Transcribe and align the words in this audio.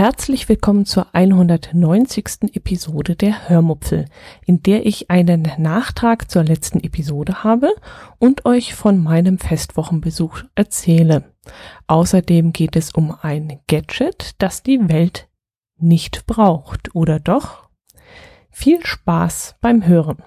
Herzlich 0.00 0.48
willkommen 0.48 0.86
zur 0.86 1.14
190. 1.14 2.54
Episode 2.54 3.16
der 3.16 3.50
Hörmupfel, 3.50 4.06
in 4.46 4.62
der 4.62 4.86
ich 4.86 5.10
einen 5.10 5.46
Nachtrag 5.58 6.30
zur 6.30 6.42
letzten 6.42 6.80
Episode 6.82 7.44
habe 7.44 7.70
und 8.18 8.46
euch 8.46 8.74
von 8.74 9.02
meinem 9.02 9.36
Festwochenbesuch 9.36 10.44
erzähle. 10.54 11.34
Außerdem 11.86 12.54
geht 12.54 12.76
es 12.76 12.94
um 12.94 13.14
ein 13.20 13.60
Gadget, 13.68 14.36
das 14.38 14.62
die 14.62 14.88
Welt 14.88 15.28
nicht 15.76 16.24
braucht, 16.24 16.94
oder 16.94 17.20
doch? 17.20 17.68
Viel 18.48 18.86
Spaß 18.86 19.56
beim 19.60 19.86
Hören. 19.86 20.22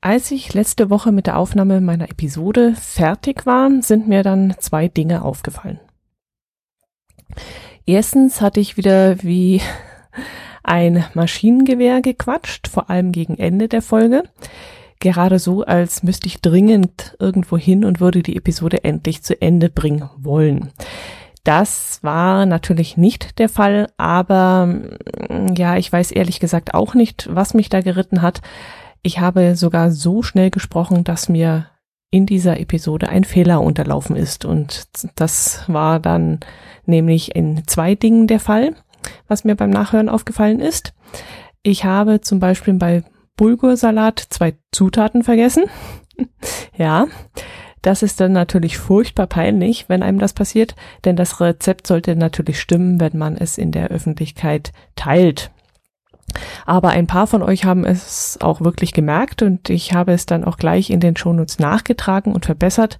Als 0.00 0.32
ich 0.32 0.52
letzte 0.52 0.90
Woche 0.90 1.12
mit 1.12 1.28
der 1.28 1.38
Aufnahme 1.38 1.80
meiner 1.80 2.10
Episode 2.10 2.74
fertig 2.74 3.46
war, 3.46 3.70
sind 3.82 4.08
mir 4.08 4.24
dann 4.24 4.56
zwei 4.58 4.88
Dinge 4.88 5.22
aufgefallen. 5.22 5.78
Erstens 7.86 8.40
hatte 8.40 8.60
ich 8.60 8.76
wieder 8.76 9.22
wie 9.22 9.60
ein 10.62 11.04
Maschinengewehr 11.14 12.02
gequatscht, 12.02 12.68
vor 12.68 12.90
allem 12.90 13.12
gegen 13.12 13.38
Ende 13.38 13.68
der 13.68 13.82
Folge. 13.82 14.24
Gerade 14.98 15.38
so, 15.38 15.62
als 15.62 16.02
müsste 16.02 16.26
ich 16.26 16.40
dringend 16.40 17.16
irgendwo 17.20 17.56
hin 17.56 17.84
und 17.84 18.00
würde 18.00 18.22
die 18.22 18.36
Episode 18.36 18.82
endlich 18.82 19.22
zu 19.22 19.40
Ende 19.40 19.68
bringen 19.68 20.08
wollen. 20.16 20.72
Das 21.44 22.00
war 22.02 22.44
natürlich 22.44 22.96
nicht 22.96 23.38
der 23.38 23.48
Fall, 23.48 23.88
aber 23.98 24.66
mm, 24.66 25.54
ja, 25.56 25.76
ich 25.76 25.92
weiß 25.92 26.10
ehrlich 26.10 26.40
gesagt 26.40 26.74
auch 26.74 26.94
nicht, 26.94 27.28
was 27.30 27.54
mich 27.54 27.68
da 27.68 27.82
geritten 27.82 28.20
hat. 28.20 28.40
Ich 29.02 29.20
habe 29.20 29.54
sogar 29.54 29.92
so 29.92 30.24
schnell 30.24 30.50
gesprochen, 30.50 31.04
dass 31.04 31.28
mir 31.28 31.66
in 32.10 32.26
dieser 32.26 32.60
Episode 32.60 33.08
ein 33.08 33.24
Fehler 33.24 33.60
unterlaufen 33.60 34.16
ist. 34.16 34.44
Und 34.44 34.88
das 35.16 35.64
war 35.68 36.00
dann 36.00 36.40
nämlich 36.84 37.34
in 37.34 37.66
zwei 37.66 37.94
Dingen 37.94 38.26
der 38.26 38.40
Fall, 38.40 38.74
was 39.28 39.44
mir 39.44 39.56
beim 39.56 39.70
Nachhören 39.70 40.08
aufgefallen 40.08 40.60
ist. 40.60 40.94
Ich 41.62 41.84
habe 41.84 42.20
zum 42.20 42.38
Beispiel 42.38 42.74
bei 42.74 43.02
Bulgursalat 43.36 44.18
zwei 44.30 44.54
Zutaten 44.72 45.22
vergessen. 45.22 45.64
ja, 46.76 47.06
das 47.82 48.02
ist 48.02 48.20
dann 48.20 48.32
natürlich 48.32 48.78
furchtbar 48.78 49.26
peinlich, 49.26 49.88
wenn 49.88 50.02
einem 50.02 50.18
das 50.18 50.32
passiert, 50.32 50.74
denn 51.04 51.16
das 51.16 51.40
Rezept 51.40 51.86
sollte 51.86 52.16
natürlich 52.16 52.60
stimmen, 52.60 52.98
wenn 52.98 53.16
man 53.16 53.36
es 53.36 53.58
in 53.58 53.72
der 53.72 53.88
Öffentlichkeit 53.88 54.72
teilt. 54.96 55.50
Aber 56.66 56.90
ein 56.90 57.06
paar 57.06 57.26
von 57.26 57.42
euch 57.42 57.64
haben 57.64 57.84
es 57.84 58.38
auch 58.40 58.60
wirklich 58.60 58.92
gemerkt 58.92 59.42
und 59.42 59.70
ich 59.70 59.94
habe 59.94 60.12
es 60.12 60.26
dann 60.26 60.44
auch 60.44 60.56
gleich 60.56 60.90
in 60.90 61.00
den 61.00 61.16
Shownotes 61.16 61.58
nachgetragen 61.58 62.32
und 62.34 62.46
verbessert. 62.46 62.98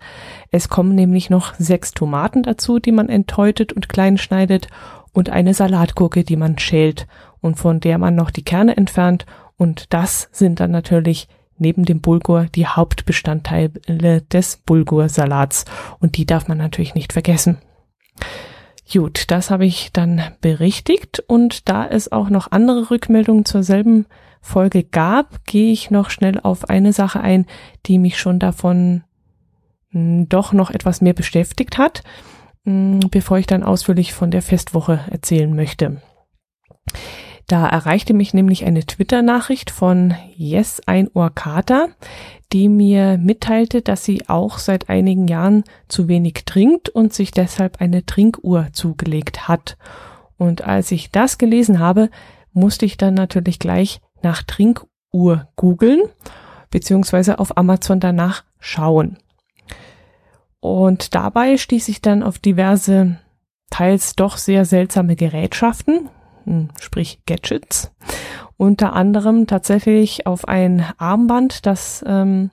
Es 0.51 0.69
kommen 0.69 0.95
nämlich 0.95 1.29
noch 1.29 1.55
sechs 1.59 1.93
Tomaten 1.93 2.43
dazu, 2.43 2.79
die 2.79 2.93
man 2.93 3.09
enthäutet 3.09 3.73
und 3.73 3.89
klein 3.89 4.17
schneidet 4.19 4.69
und 5.13 5.31
eine 5.31 5.55
Salatgurke, 5.55 6.25
die 6.25 6.37
man 6.37 6.59
schält 6.59 7.07
und 7.41 7.57
von 7.57 7.81
der 7.81 7.99
man 7.99 8.15
noch 8.15 8.31
die 8.31 8.45
Kerne 8.45 8.77
entfernt 8.77 9.27
und 9.57 9.93
das 9.93 10.29
sind 10.33 10.61
dann 10.61 10.71
natürlich 10.71 11.29
neben 11.59 11.85
dem 11.85 12.01
Bulgur 12.01 12.47
die 12.55 12.67
Hauptbestandteile 12.67 14.23
des 14.23 14.59
Bulgursalats 14.59 15.65
und 15.99 16.17
die 16.17 16.27
darf 16.27 16.49
man 16.49 16.59
natürlich 16.59 16.95
nicht 16.95 17.13
vergessen. 17.13 17.59
Gut, 18.93 19.31
das 19.31 19.51
habe 19.51 19.67
ich 19.67 19.91
dann 19.93 20.23
berichtigt 20.41 21.23
und 21.27 21.69
da 21.69 21.87
es 21.87 22.13
auch 22.13 22.31
noch 22.31 22.53
andere 22.53 22.91
Rückmeldungen 22.91 23.45
zur 23.45 23.63
selben 23.63 24.07
Folge 24.41 24.85
gab, 24.85 25.45
gehe 25.45 25.73
ich 25.73 25.91
noch 25.91 26.09
schnell 26.09 26.39
auf 26.41 26.71
eine 26.71 26.93
Sache 26.93 27.21
ein, 27.21 27.47
die 27.87 27.99
mich 27.99 28.17
schon 28.19 28.39
davon 28.39 29.03
hm, 29.91 30.29
doch 30.29 30.53
noch 30.53 30.71
etwas 30.71 31.01
mehr 31.01 31.15
beschäftigt 31.15 31.79
hat, 31.79 32.05
hm, 32.65 33.01
bevor 33.11 33.39
ich 33.39 33.47
dann 33.47 33.65
ausführlich 33.65 34.13
von 34.13 34.31
der 34.31 34.43
Festwoche 34.43 35.01
erzählen 35.11 35.55
möchte. 35.55 36.01
Da 37.47 37.69
erreichte 37.69 38.13
mich 38.13 38.35
nämlich 38.35 38.65
eine 38.65 38.85
Twitter-Nachricht 38.85 39.71
von 39.71 40.15
Yes 40.35 40.83
ein 40.87 41.09
Ohr 41.15 41.31
Kater, 41.31 41.91
die 42.53 42.69
mir 42.69 43.19
mitteilte, 43.19 43.83
dass 43.83 44.05
sie 44.05 44.29
auch 44.29 44.59
seit 44.59 44.89
einigen 44.89 45.29
Jahren 45.29 45.63
zu 45.87 46.09
wenig 46.09 46.45
trinkt 46.45 46.89
und 46.89 47.13
sich 47.13 47.31
deshalb 47.31 47.81
eine 47.81 48.05
Trinkuhr 48.05 48.69
zugelegt 48.73 49.47
hat. 49.47 49.77
Und 50.37 50.63
als 50.63 50.91
ich 50.91 51.13
das 51.13 51.39
gelesen 51.39 51.79
habe, 51.79 52.11
musste 52.53 52.85
ich 52.85 52.97
dann 52.97 53.15
natürlich 53.15 53.61
gleich 53.61 54.01
nach 54.23 54.43
Trinkuhr 54.43 55.49
googeln, 55.55 56.03
beziehungsweise 56.71 57.39
auf 57.39 57.57
Amazon 57.57 58.01
danach 58.01 58.43
schauen. 58.59 59.19
Und 60.59 61.15
dabei 61.15 61.59
stieß 61.59 61.87
ich 61.89 62.03
dann 62.03 62.25
auf 62.25 62.41
diverse, 62.41 63.19
teils 63.71 64.17
doch 64.17 64.37
sehr 64.37 64.65
seltsame 64.65 65.15
Gerätschaften, 65.15 66.09
sprich 66.81 67.21
Gadgets. 67.27 67.93
Unter 68.57 68.95
anderem 68.95 69.47
tatsächlich 69.47 70.27
auf 70.27 70.49
ein 70.49 70.85
Armband, 70.99 71.67
das 71.67 72.05
ähm, 72.07 72.51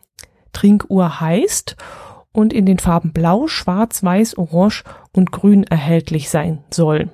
Trinkuhr 0.51 1.21
heißt 1.21 1.77
und 2.33 2.51
in 2.51 2.65
den 2.65 2.79
Farben 2.79 3.13
Blau, 3.13 3.47
Schwarz, 3.47 4.03
Weiß, 4.03 4.37
Orange 4.37 4.83
und 5.13 5.31
Grün 5.31 5.63
erhältlich 5.63 6.29
sein 6.29 6.63
soll. 6.71 7.09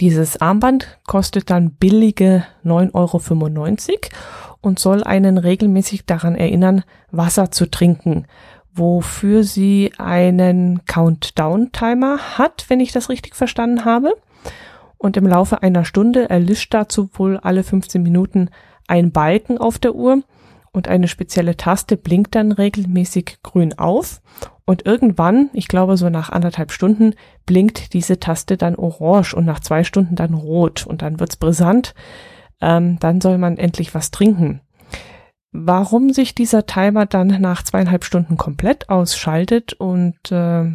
Dieses 0.00 0.40
Armband 0.40 0.98
kostet 1.06 1.50
dann 1.50 1.72
billige 1.72 2.44
9,95 2.64 3.90
Euro 3.90 3.98
und 4.60 4.78
soll 4.78 5.02
einen 5.02 5.38
regelmäßig 5.38 6.04
daran 6.04 6.34
erinnern, 6.34 6.84
Wasser 7.10 7.50
zu 7.50 7.70
trinken, 7.70 8.26
wofür 8.72 9.42
sie 9.42 9.92
einen 9.96 10.84
Countdown-Timer 10.84 12.38
hat, 12.38 12.66
wenn 12.68 12.80
ich 12.80 12.92
das 12.92 13.08
richtig 13.08 13.34
verstanden 13.34 13.84
habe 13.84 14.14
und 14.98 15.16
im 15.16 15.26
Laufe 15.26 15.62
einer 15.62 15.84
Stunde 15.84 16.30
erlischt 16.30 16.72
dazu 16.72 17.10
wohl 17.14 17.36
alle 17.38 17.62
15 17.62 18.02
Minuten 18.02 18.50
ein 18.86 19.12
Balken 19.12 19.58
auf 19.58 19.78
der 19.78 19.94
Uhr. 19.94 20.22
Und 20.72 20.88
eine 20.88 21.08
spezielle 21.08 21.56
Taste 21.56 21.96
blinkt 21.96 22.34
dann 22.34 22.52
regelmäßig 22.52 23.38
grün 23.42 23.78
auf. 23.78 24.20
Und 24.66 24.84
irgendwann, 24.84 25.48
ich 25.54 25.68
glaube 25.68 25.96
so 25.96 26.10
nach 26.10 26.28
anderthalb 26.28 26.70
Stunden, 26.70 27.14
blinkt 27.46 27.94
diese 27.94 28.20
Taste 28.20 28.56
dann 28.56 28.76
orange 28.76 29.34
und 29.34 29.46
nach 29.46 29.60
zwei 29.60 29.84
Stunden 29.84 30.16
dann 30.16 30.34
rot. 30.34 30.86
Und 30.86 31.02
dann 31.02 31.18
wird's 31.18 31.36
brisant, 31.36 31.94
ähm, 32.60 32.98
dann 32.98 33.20
soll 33.20 33.38
man 33.38 33.56
endlich 33.56 33.94
was 33.94 34.10
trinken. 34.10 34.60
Warum 35.52 36.12
sich 36.12 36.34
dieser 36.34 36.66
Timer 36.66 37.06
dann 37.06 37.40
nach 37.40 37.62
zweieinhalb 37.62 38.04
Stunden 38.04 38.36
komplett 38.36 38.90
ausschaltet 38.90 39.72
und 39.72 40.30
äh, 40.30 40.72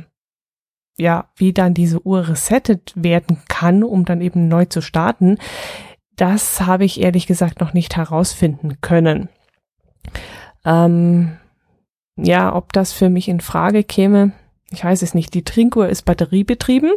ja, 1.01 1.25
wie 1.35 1.51
dann 1.51 1.73
diese 1.73 2.05
Uhr 2.05 2.27
resettet 2.27 2.93
werden 2.95 3.39
kann, 3.47 3.83
um 3.83 4.05
dann 4.05 4.21
eben 4.21 4.47
neu 4.47 4.65
zu 4.65 4.81
starten, 4.81 5.37
das 6.15 6.61
habe 6.61 6.85
ich 6.85 7.01
ehrlich 7.01 7.25
gesagt 7.25 7.59
noch 7.59 7.73
nicht 7.73 7.97
herausfinden 7.97 8.79
können. 8.81 9.29
Ähm, 10.63 11.37
ja, 12.15 12.55
ob 12.55 12.71
das 12.71 12.93
für 12.93 13.09
mich 13.09 13.27
in 13.27 13.39
Frage 13.39 13.83
käme, 13.83 14.33
ich 14.69 14.83
weiß 14.83 15.01
es 15.01 15.13
nicht. 15.13 15.33
Die 15.33 15.43
Trinkuhr 15.43 15.89
ist 15.89 16.03
batteriebetrieben, 16.03 16.91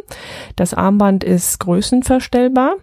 das 0.55 0.73
Armband 0.73 1.23
ist 1.23 1.59
größenverstellbar 1.59 2.75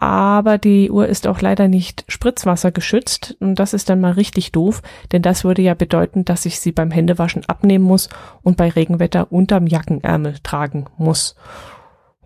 aber 0.00 0.56
die 0.56 0.90
Uhr 0.90 1.06
ist 1.06 1.26
auch 1.26 1.42
leider 1.42 1.68
nicht 1.68 2.06
Spritzwasser 2.08 2.72
geschützt 2.72 3.36
und 3.38 3.56
das 3.56 3.74
ist 3.74 3.90
dann 3.90 4.00
mal 4.00 4.12
richtig 4.12 4.50
doof, 4.50 4.80
denn 5.12 5.20
das 5.20 5.44
würde 5.44 5.60
ja 5.60 5.74
bedeuten, 5.74 6.24
dass 6.24 6.46
ich 6.46 6.58
sie 6.58 6.72
beim 6.72 6.90
Händewaschen 6.90 7.44
abnehmen 7.46 7.84
muss 7.84 8.08
und 8.42 8.56
bei 8.56 8.70
Regenwetter 8.70 9.30
unterm 9.30 9.66
Jackenärmel 9.66 10.36
tragen 10.42 10.86
muss. 10.96 11.36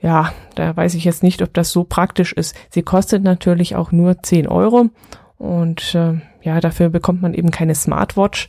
Ja, 0.01 0.33
da 0.55 0.77
weiß 0.77 0.95
ich 0.95 1.05
jetzt 1.05 1.25
nicht, 1.25 1.43
ob 1.43 1.53
das 1.53 1.73
so 1.73 1.83
praktisch 1.83 2.33
ist. 2.33 2.55
Sie 2.71 2.83
kostet 2.83 3.25
natürlich 3.25 3.75
auch 3.75 3.91
nur 3.91 4.23
10 4.23 4.47
Euro 4.47 4.91
und 5.37 5.97
äh, 5.97 6.21
ja, 6.43 6.61
dafür 6.61 6.91
bekommt 6.91 7.23
man 7.23 7.35
eben 7.35 7.51
keine 7.51 7.75
Smartwatch, 7.75 8.47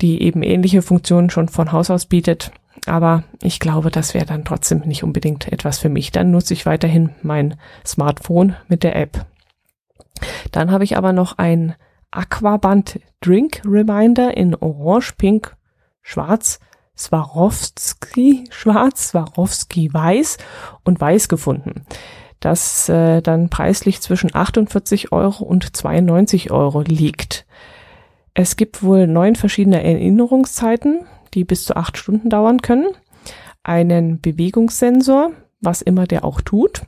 die 0.00 0.22
eben 0.22 0.42
ähnliche 0.42 0.80
Funktionen 0.80 1.28
schon 1.28 1.48
von 1.48 1.72
Haus 1.72 1.90
aus 1.90 2.06
bietet. 2.06 2.52
Aber 2.86 3.24
ich 3.42 3.60
glaube, 3.60 3.90
das 3.90 4.14
wäre 4.14 4.26
dann 4.26 4.44
trotzdem 4.44 4.80
nicht 4.80 5.04
unbedingt 5.04 5.52
etwas 5.52 5.78
für 5.78 5.88
mich. 5.88 6.12
Dann 6.12 6.30
nutze 6.30 6.54
ich 6.54 6.66
weiterhin 6.66 7.10
mein 7.22 7.56
Smartphone 7.86 8.56
mit 8.68 8.82
der 8.82 8.96
App. 8.96 9.26
Dann 10.52 10.70
habe 10.70 10.84
ich 10.84 10.96
aber 10.96 11.12
noch 11.12 11.38
ein 11.38 11.74
Aquaband 12.10 13.00
Drink 13.20 13.62
Reminder 13.64 14.36
in 14.36 14.54
Orange, 14.54 15.12
Pink, 15.16 15.56
Schwarz, 16.02 16.58
Swarovski 16.96 18.44
Schwarz, 18.50 19.10
Swarovski 19.10 19.92
Weiß 19.92 20.38
und 20.84 21.00
Weiß 21.00 21.28
gefunden. 21.28 21.86
Das 22.40 22.88
äh, 22.88 23.20
dann 23.20 23.50
preislich 23.50 24.00
zwischen 24.00 24.34
48 24.34 25.12
Euro 25.12 25.44
und 25.44 25.76
92 25.76 26.50
Euro 26.50 26.80
liegt. 26.80 27.46
Es 28.34 28.56
gibt 28.56 28.82
wohl 28.82 29.06
neun 29.06 29.36
verschiedene 29.36 29.82
Erinnerungszeiten 29.82 31.06
die 31.34 31.44
bis 31.44 31.64
zu 31.64 31.76
acht 31.76 31.96
Stunden 31.96 32.30
dauern 32.30 32.62
können, 32.62 32.88
einen 33.62 34.20
Bewegungssensor, 34.20 35.32
was 35.60 35.82
immer 35.82 36.06
der 36.06 36.24
auch 36.24 36.40
tut, 36.40 36.82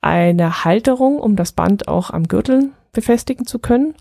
eine 0.00 0.64
Halterung, 0.64 1.18
um 1.18 1.36
das 1.36 1.52
Band 1.52 1.88
auch 1.88 2.10
am 2.10 2.28
Gürtel 2.28 2.70
befestigen 2.92 3.46
zu 3.46 3.58
können 3.58 3.94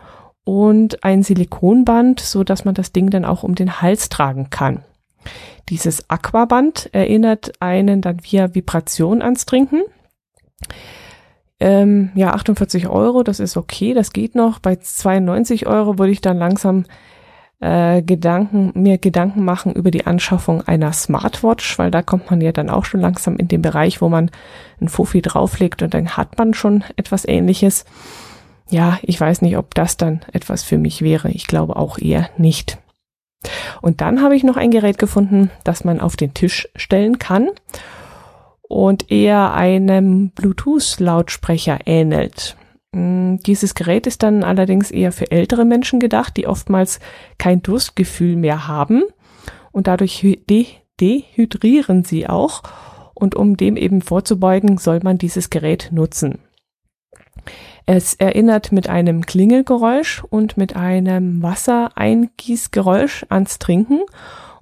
und 0.43 1.03
ein 1.03 1.23
Silikonband, 1.23 2.19
so 2.19 2.43
dass 2.43 2.65
man 2.65 2.75
das 2.75 2.93
Ding 2.93 3.09
dann 3.09 3.25
auch 3.25 3.43
um 3.43 3.55
den 3.55 3.81
Hals 3.81 4.09
tragen 4.09 4.49
kann. 4.49 4.83
Dieses 5.69 6.09
Aquaband 6.09 6.89
erinnert 6.93 7.53
einen 7.59 8.01
dann 8.01 8.23
via 8.23 8.53
Vibration 8.53 9.21
ans 9.23 9.45
Trinken. 9.45 9.81
Ähm, 11.59 12.11
ja, 12.15 12.33
48 12.33 12.87
Euro, 12.87 13.23
das 13.23 13.39
ist 13.39 13.57
okay, 13.57 13.93
das 13.93 14.13
geht 14.13 14.35
noch. 14.35 14.59
Bei 14.59 14.75
92 14.75 15.65
Euro 15.65 15.97
würde 15.97 16.11
ich 16.11 16.21
dann 16.21 16.37
langsam 16.37 16.85
äh, 17.59 18.01
Gedanken, 18.01 18.71
mir 18.75 18.97
Gedanken 18.97 19.43
machen 19.45 19.73
über 19.73 19.91
die 19.91 20.05
Anschaffung 20.05 20.61
einer 20.61 20.93
Smartwatch, 20.93 21.79
weil 21.79 21.91
da 21.91 22.01
kommt 22.01 22.29
man 22.29 22.41
ja 22.41 22.51
dann 22.51 22.69
auch 22.69 22.85
schon 22.85 23.01
langsam 23.01 23.37
in 23.37 23.47
den 23.47 23.61
Bereich, 23.61 24.01
wo 24.01 24.09
man 24.09 24.31
ein 24.81 24.89
Fofi 24.89 25.21
drauflegt 25.21 25.81
und 25.81 25.93
dann 25.93 26.17
hat 26.17 26.37
man 26.37 26.53
schon 26.53 26.83
etwas 26.95 27.25
ähnliches. 27.25 27.85
Ja, 28.69 28.99
ich 29.03 29.19
weiß 29.19 29.41
nicht, 29.41 29.57
ob 29.57 29.75
das 29.75 29.97
dann 29.97 30.21
etwas 30.33 30.63
für 30.63 30.77
mich 30.77 31.01
wäre. 31.01 31.29
Ich 31.29 31.47
glaube 31.47 31.75
auch 31.75 31.97
eher 31.97 32.29
nicht. 32.37 32.77
Und 33.81 34.01
dann 34.01 34.23
habe 34.23 34.35
ich 34.35 34.43
noch 34.43 34.57
ein 34.57 34.71
Gerät 34.71 34.97
gefunden, 34.97 35.51
das 35.63 35.83
man 35.83 36.01
auf 36.01 36.15
den 36.15 36.33
Tisch 36.33 36.67
stellen 36.75 37.19
kann 37.19 37.49
und 38.61 39.11
eher 39.11 39.53
einem 39.53 40.31
Bluetooth-Lautsprecher 40.31 41.79
ähnelt. 41.85 42.57
Mm, 42.95 43.37
dieses 43.45 43.75
Gerät 43.75 44.07
ist 44.07 44.23
dann 44.23 44.43
allerdings 44.43 44.89
eher 44.89 45.11
für 45.11 45.29
ältere 45.29 45.65
Menschen 45.65 45.99
gedacht, 45.99 46.37
die 46.37 46.47
oftmals 46.47 46.99
kein 47.37 47.61
Durstgefühl 47.61 48.37
mehr 48.37 48.69
haben 48.69 49.03
und 49.71 49.87
dadurch 49.87 50.21
de 50.49 50.67
dehydrieren 51.01 52.05
sie 52.05 52.27
auch. 52.27 52.63
Und 53.13 53.35
um 53.35 53.57
dem 53.57 53.75
eben 53.75 54.01
vorzubeugen, 54.01 54.77
soll 54.77 55.01
man 55.03 55.17
dieses 55.17 55.49
Gerät 55.49 55.89
nutzen. 55.91 56.39
Es 57.85 58.13
erinnert 58.13 58.71
mit 58.71 58.87
einem 58.87 59.25
Klingelgeräusch 59.25 60.23
und 60.29 60.55
mit 60.55 60.77
einem 60.77 61.43
Wassereingießgeräusch 61.43 63.25
ans 63.29 63.59
Trinken 63.59 64.01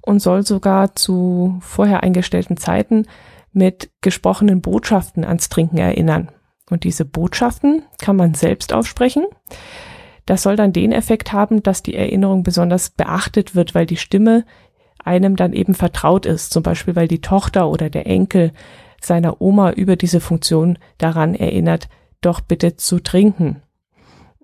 und 0.02 0.20
soll 0.20 0.44
sogar 0.44 0.96
zu 0.96 1.58
vorher 1.60 2.02
eingestellten 2.02 2.56
Zeiten 2.56 3.06
mit 3.52 3.90
gesprochenen 4.00 4.60
Botschaften 4.60 5.24
ans 5.24 5.48
Trinken 5.48 5.78
erinnern. 5.78 6.28
Und 6.70 6.84
diese 6.84 7.04
Botschaften 7.04 7.82
kann 8.00 8.16
man 8.16 8.34
selbst 8.34 8.72
aufsprechen. 8.72 9.26
Das 10.26 10.42
soll 10.42 10.56
dann 10.56 10.72
den 10.72 10.92
Effekt 10.92 11.32
haben, 11.32 11.62
dass 11.62 11.82
die 11.82 11.94
Erinnerung 11.94 12.42
besonders 12.42 12.90
beachtet 12.90 13.54
wird, 13.54 13.74
weil 13.74 13.86
die 13.86 13.98
Stimme 13.98 14.44
einem 15.04 15.36
dann 15.36 15.52
eben 15.52 15.74
vertraut 15.74 16.24
ist. 16.24 16.52
Zum 16.52 16.62
Beispiel, 16.62 16.96
weil 16.96 17.08
die 17.08 17.20
Tochter 17.20 17.68
oder 17.68 17.90
der 17.90 18.06
Enkel 18.06 18.52
seiner 19.00 19.42
Oma 19.42 19.72
über 19.72 19.96
diese 19.96 20.20
Funktion 20.20 20.78
daran 20.96 21.34
erinnert, 21.34 21.88
doch 22.22 22.40
bitte 22.40 22.76
zu 22.76 23.00
trinken. 23.00 23.62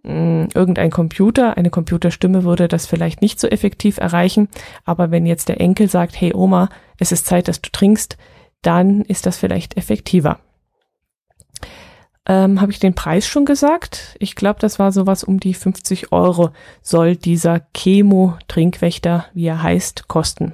Hm, 0.04 0.48
irgendein 0.54 0.90
Computer, 0.90 1.56
eine 1.56 1.70
Computerstimme 1.70 2.44
würde 2.44 2.68
das 2.68 2.86
vielleicht 2.86 3.22
nicht 3.22 3.40
so 3.40 3.48
effektiv 3.48 3.98
erreichen, 3.98 4.48
aber 4.84 5.10
wenn 5.10 5.26
jetzt 5.26 5.48
der 5.48 5.60
Enkel 5.60 5.88
sagt, 5.88 6.18
hey 6.18 6.34
Oma, 6.34 6.68
es 6.98 7.12
ist 7.12 7.26
Zeit, 7.26 7.48
dass 7.48 7.60
du 7.60 7.70
trinkst, 7.70 8.16
dann 8.62 9.02
ist 9.02 9.26
das 9.26 9.38
vielleicht 9.38 9.76
effektiver. 9.76 10.40
Ähm, 12.30 12.60
Habe 12.60 12.70
ich 12.70 12.78
den 12.78 12.94
Preis 12.94 13.26
schon 13.26 13.44
gesagt? 13.44 14.14
Ich 14.20 14.36
glaube, 14.36 14.60
das 14.60 14.78
war 14.78 14.92
sowas 14.92 15.24
um 15.24 15.40
die 15.40 15.52
50 15.52 16.12
Euro 16.12 16.50
soll 16.80 17.16
dieser 17.16 17.60
Chemo-Trinkwächter, 17.74 19.24
wie 19.34 19.46
er 19.46 19.64
heißt, 19.64 20.06
kosten. 20.06 20.52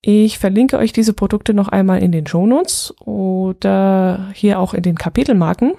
Ich 0.00 0.38
verlinke 0.38 0.78
euch 0.78 0.94
diese 0.94 1.12
Produkte 1.12 1.52
noch 1.52 1.68
einmal 1.68 2.02
in 2.02 2.12
den 2.12 2.26
Shownotes 2.26 2.94
oder 3.00 4.30
hier 4.32 4.58
auch 4.58 4.72
in 4.72 4.84
den 4.84 4.96
Kapitelmarken 4.96 5.74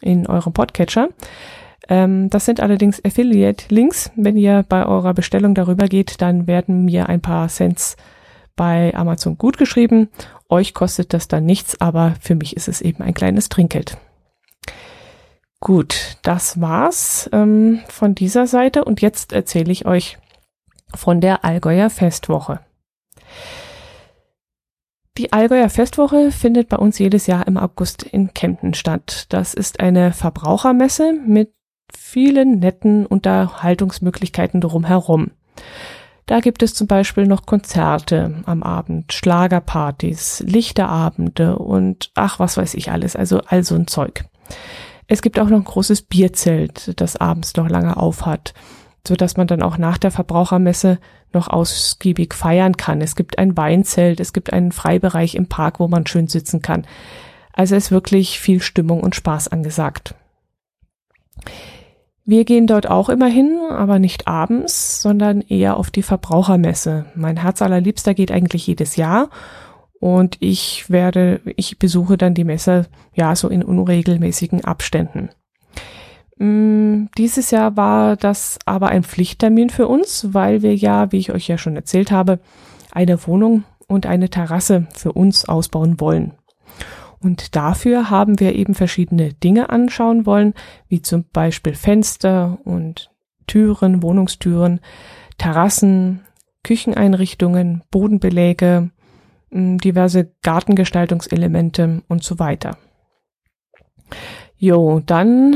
in 0.00 0.26
eurem 0.26 0.52
Podcatcher. 0.52 1.10
Ähm, 1.88 2.28
das 2.28 2.46
sind 2.46 2.58
allerdings 2.58 3.00
Affiliate-Links. 3.04 4.10
Wenn 4.16 4.36
ihr 4.36 4.64
bei 4.68 4.84
eurer 4.84 5.14
Bestellung 5.14 5.54
darüber 5.54 5.86
geht, 5.86 6.20
dann 6.20 6.48
werden 6.48 6.86
mir 6.86 7.08
ein 7.08 7.20
paar 7.20 7.46
Cents 7.46 7.96
bei 8.56 8.92
Amazon 8.96 9.38
gut 9.38 9.58
geschrieben. 9.58 10.08
Euch 10.50 10.74
kostet 10.74 11.14
das 11.14 11.28
dann 11.28 11.46
nichts, 11.46 11.80
aber 11.80 12.16
für 12.20 12.34
mich 12.34 12.56
ist 12.56 12.68
es 12.68 12.80
eben 12.80 13.02
ein 13.02 13.14
kleines 13.14 13.48
Trinkgeld. 13.48 13.96
Gut, 15.60 16.16
das 16.22 16.60
war's 16.60 17.28
ähm, 17.32 17.80
von 17.88 18.14
dieser 18.14 18.46
Seite 18.46 18.84
und 18.84 19.00
jetzt 19.00 19.32
erzähle 19.32 19.70
ich 19.70 19.86
euch 19.86 20.18
von 20.94 21.20
der 21.20 21.44
Allgäuer 21.44 21.90
Festwoche. 21.90 22.60
Die 25.18 25.32
Allgäuer 25.32 25.68
Festwoche 25.68 26.32
findet 26.32 26.68
bei 26.68 26.78
uns 26.78 26.98
jedes 26.98 27.26
Jahr 27.26 27.46
im 27.46 27.58
August 27.58 28.02
in 28.02 28.32
Kempten 28.32 28.74
statt. 28.74 29.26
Das 29.28 29.54
ist 29.54 29.78
eine 29.78 30.12
Verbrauchermesse 30.12 31.12
mit 31.12 31.52
vielen 31.94 32.58
netten 32.58 33.04
Unterhaltungsmöglichkeiten 33.04 34.60
drumherum. 34.60 35.32
Da 36.30 36.38
gibt 36.38 36.62
es 36.62 36.74
zum 36.74 36.86
Beispiel 36.86 37.26
noch 37.26 37.44
Konzerte 37.44 38.44
am 38.46 38.62
Abend, 38.62 39.12
Schlagerpartys, 39.12 40.44
Lichterabende 40.46 41.58
und 41.58 42.12
ach, 42.14 42.38
was 42.38 42.56
weiß 42.56 42.74
ich 42.74 42.92
alles, 42.92 43.16
also 43.16 43.40
all 43.48 43.64
so 43.64 43.74
ein 43.74 43.88
Zeug. 43.88 44.26
Es 45.08 45.22
gibt 45.22 45.40
auch 45.40 45.48
noch 45.48 45.58
ein 45.58 45.64
großes 45.64 46.02
Bierzelt, 46.02 47.00
das 47.00 47.16
abends 47.16 47.56
noch 47.56 47.68
lange 47.68 47.96
aufhat, 47.96 48.54
so 49.04 49.16
dass 49.16 49.36
man 49.36 49.48
dann 49.48 49.60
auch 49.60 49.76
nach 49.76 49.98
der 49.98 50.12
Verbrauchermesse 50.12 51.00
noch 51.32 51.48
ausgiebig 51.48 52.32
feiern 52.32 52.76
kann. 52.76 53.00
Es 53.00 53.16
gibt 53.16 53.40
ein 53.40 53.56
Weinzelt, 53.56 54.20
es 54.20 54.32
gibt 54.32 54.52
einen 54.52 54.70
Freibereich 54.70 55.34
im 55.34 55.48
Park, 55.48 55.80
wo 55.80 55.88
man 55.88 56.06
schön 56.06 56.28
sitzen 56.28 56.62
kann. 56.62 56.86
Also 57.54 57.74
ist 57.74 57.90
wirklich 57.90 58.38
viel 58.38 58.62
Stimmung 58.62 59.00
und 59.00 59.16
Spaß 59.16 59.48
angesagt. 59.48 60.14
Wir 62.24 62.44
gehen 62.44 62.66
dort 62.66 62.88
auch 62.88 63.08
immer 63.08 63.26
hin, 63.26 63.58
aber 63.70 63.98
nicht 63.98 64.28
abends, 64.28 65.02
sondern 65.02 65.40
eher 65.40 65.76
auf 65.76 65.90
die 65.90 66.02
Verbrauchermesse. 66.02 67.06
Mein 67.14 67.38
Herz 67.38 67.62
allerliebster 67.62 68.14
geht 68.14 68.30
eigentlich 68.30 68.66
jedes 68.66 68.96
Jahr 68.96 69.30
und 70.00 70.36
ich 70.40 70.88
werde, 70.90 71.40
ich 71.56 71.78
besuche 71.78 72.16
dann 72.16 72.34
die 72.34 72.44
Messe 72.44 72.86
ja 73.14 73.34
so 73.36 73.48
in 73.48 73.62
unregelmäßigen 73.62 74.64
Abständen. 74.64 75.30
Mm, 76.38 77.06
dieses 77.18 77.50
Jahr 77.50 77.76
war 77.76 78.16
das 78.16 78.58
aber 78.64 78.88
ein 78.88 79.04
Pflichttermin 79.04 79.68
für 79.68 79.88
uns, 79.88 80.28
weil 80.32 80.62
wir 80.62 80.74
ja, 80.74 81.12
wie 81.12 81.18
ich 81.18 81.32
euch 81.32 81.48
ja 81.48 81.58
schon 81.58 81.76
erzählt 81.76 82.10
habe, 82.10 82.38
eine 82.90 83.26
Wohnung 83.26 83.64
und 83.88 84.06
eine 84.06 84.30
Terrasse 84.30 84.86
für 84.94 85.12
uns 85.12 85.48
ausbauen 85.48 86.00
wollen. 86.00 86.32
Und 87.22 87.54
dafür 87.54 88.08
haben 88.08 88.40
wir 88.40 88.54
eben 88.54 88.74
verschiedene 88.74 89.34
Dinge 89.34 89.70
anschauen 89.70 90.24
wollen, 90.24 90.54
wie 90.88 91.02
zum 91.02 91.24
Beispiel 91.32 91.74
Fenster 91.74 92.58
und 92.64 93.10
Türen, 93.46 94.02
Wohnungstüren, 94.02 94.80
Terrassen, 95.36 96.20
Kücheneinrichtungen, 96.62 97.82
Bodenbeläge, 97.90 98.90
diverse 99.50 100.32
Gartengestaltungselemente 100.42 102.02
und 102.08 102.22
so 102.22 102.38
weiter. 102.38 102.78
Jo, 104.56 105.00
dann 105.04 105.54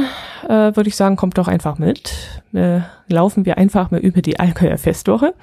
äh, 0.49 0.75
würde 0.75 0.89
ich 0.89 0.97
sagen, 0.97 1.17
kommt 1.17 1.37
doch 1.37 1.49
einfach 1.49 1.79
mit. 1.79 2.43
Äh, 2.55 2.81
laufen 3.09 3.45
wir 3.45 3.59
einfach 3.59 3.91
mal 3.91 4.01
über 4.01 4.23
die 4.23 4.41
Allgäuer 4.41 4.79
Festwoche. 4.79 5.35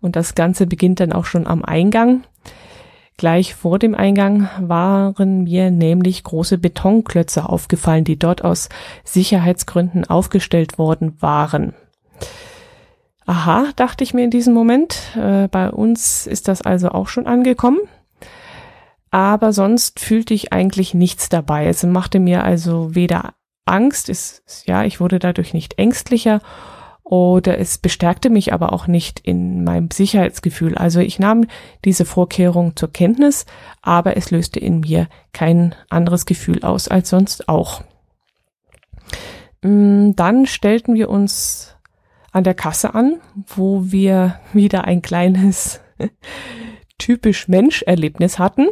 Und 0.00 0.16
das 0.16 0.34
Ganze 0.34 0.66
beginnt 0.66 1.00
dann 1.00 1.12
auch 1.12 1.26
schon 1.26 1.46
am 1.46 1.64
Eingang. 1.64 2.24
Gleich 3.16 3.54
vor 3.54 3.78
dem 3.78 3.94
Eingang 3.94 4.48
waren 4.60 5.44
mir 5.44 5.70
nämlich 5.70 6.24
große 6.24 6.58
Betonklötze 6.58 7.48
aufgefallen, 7.48 8.04
die 8.04 8.18
dort 8.18 8.42
aus 8.42 8.68
Sicherheitsgründen 9.04 10.04
aufgestellt 10.04 10.78
worden 10.78 11.16
waren. 11.20 11.74
Aha, 13.26 13.68
dachte 13.76 14.04
ich 14.04 14.14
mir 14.14 14.24
in 14.24 14.30
diesem 14.30 14.52
Moment. 14.52 15.16
Äh, 15.16 15.48
bei 15.48 15.70
uns 15.70 16.26
ist 16.26 16.48
das 16.48 16.60
also 16.62 16.90
auch 16.90 17.08
schon 17.08 17.26
angekommen. 17.26 17.78
Aber 19.10 19.52
sonst 19.52 20.00
fühlte 20.00 20.34
ich 20.34 20.52
eigentlich 20.52 20.92
nichts 20.92 21.28
dabei. 21.28 21.68
Es 21.68 21.84
machte 21.84 22.18
mir 22.18 22.42
also 22.42 22.96
weder 22.96 23.34
Angst, 23.64 24.08
ist, 24.08 24.42
ja, 24.66 24.84
ich 24.84 25.00
wurde 25.00 25.20
dadurch 25.20 25.54
nicht 25.54 25.78
ängstlicher 25.78 26.40
oder 27.04 27.58
es 27.58 27.76
bestärkte 27.76 28.30
mich 28.30 28.54
aber 28.54 28.72
auch 28.72 28.86
nicht 28.86 29.20
in 29.20 29.62
meinem 29.62 29.90
Sicherheitsgefühl. 29.90 30.74
Also 30.74 31.00
ich 31.00 31.18
nahm 31.18 31.46
diese 31.84 32.06
Vorkehrung 32.06 32.76
zur 32.76 32.90
Kenntnis, 32.92 33.44
aber 33.82 34.16
es 34.16 34.30
löste 34.30 34.58
in 34.58 34.80
mir 34.80 35.08
kein 35.32 35.74
anderes 35.90 36.24
Gefühl 36.24 36.64
aus 36.64 36.88
als 36.88 37.10
sonst 37.10 37.48
auch. 37.48 37.82
Mm, 39.60 40.12
dann 40.16 40.46
stellten 40.46 40.94
wir 40.94 41.10
uns 41.10 41.76
an 42.32 42.42
der 42.42 42.54
Kasse 42.54 42.94
an, 42.94 43.20
wo 43.46 43.92
wir 43.92 44.40
wieder 44.54 44.84
ein 44.84 45.02
kleines 45.02 45.80
typisch 46.98 47.48
Mensch-Erlebnis 47.48 48.38
hatten. 48.38 48.68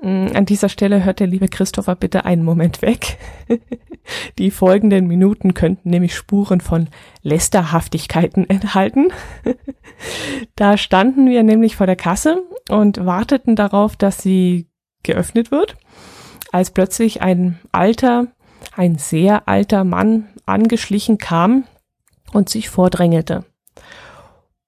Mm, 0.00 0.28
an 0.34 0.46
dieser 0.46 0.68
Stelle 0.68 1.04
hört 1.04 1.20
der 1.20 1.26
liebe 1.26 1.48
Christopher 1.48 1.96
bitte 1.96 2.24
einen 2.24 2.44
Moment 2.44 2.82
weg. 2.82 3.18
Die 4.38 4.50
folgenden 4.50 5.06
Minuten 5.06 5.54
könnten 5.54 5.90
nämlich 5.90 6.14
Spuren 6.14 6.60
von 6.60 6.88
Lästerhaftigkeiten 7.22 8.48
enthalten. 8.48 9.08
Da 10.54 10.76
standen 10.76 11.28
wir 11.28 11.42
nämlich 11.42 11.74
vor 11.74 11.86
der 11.86 11.96
Kasse 11.96 12.44
und 12.68 13.04
warteten 13.04 13.56
darauf, 13.56 13.96
dass 13.96 14.22
sie 14.22 14.68
geöffnet 15.02 15.50
wird, 15.50 15.76
als 16.52 16.70
plötzlich 16.70 17.20
ein 17.20 17.58
alter, 17.72 18.28
ein 18.76 18.96
sehr 18.96 19.48
alter 19.48 19.82
Mann 19.82 20.28
angeschlichen 20.46 21.18
kam 21.18 21.64
und 22.32 22.48
sich 22.48 22.68
vordrängelte. 22.68 23.44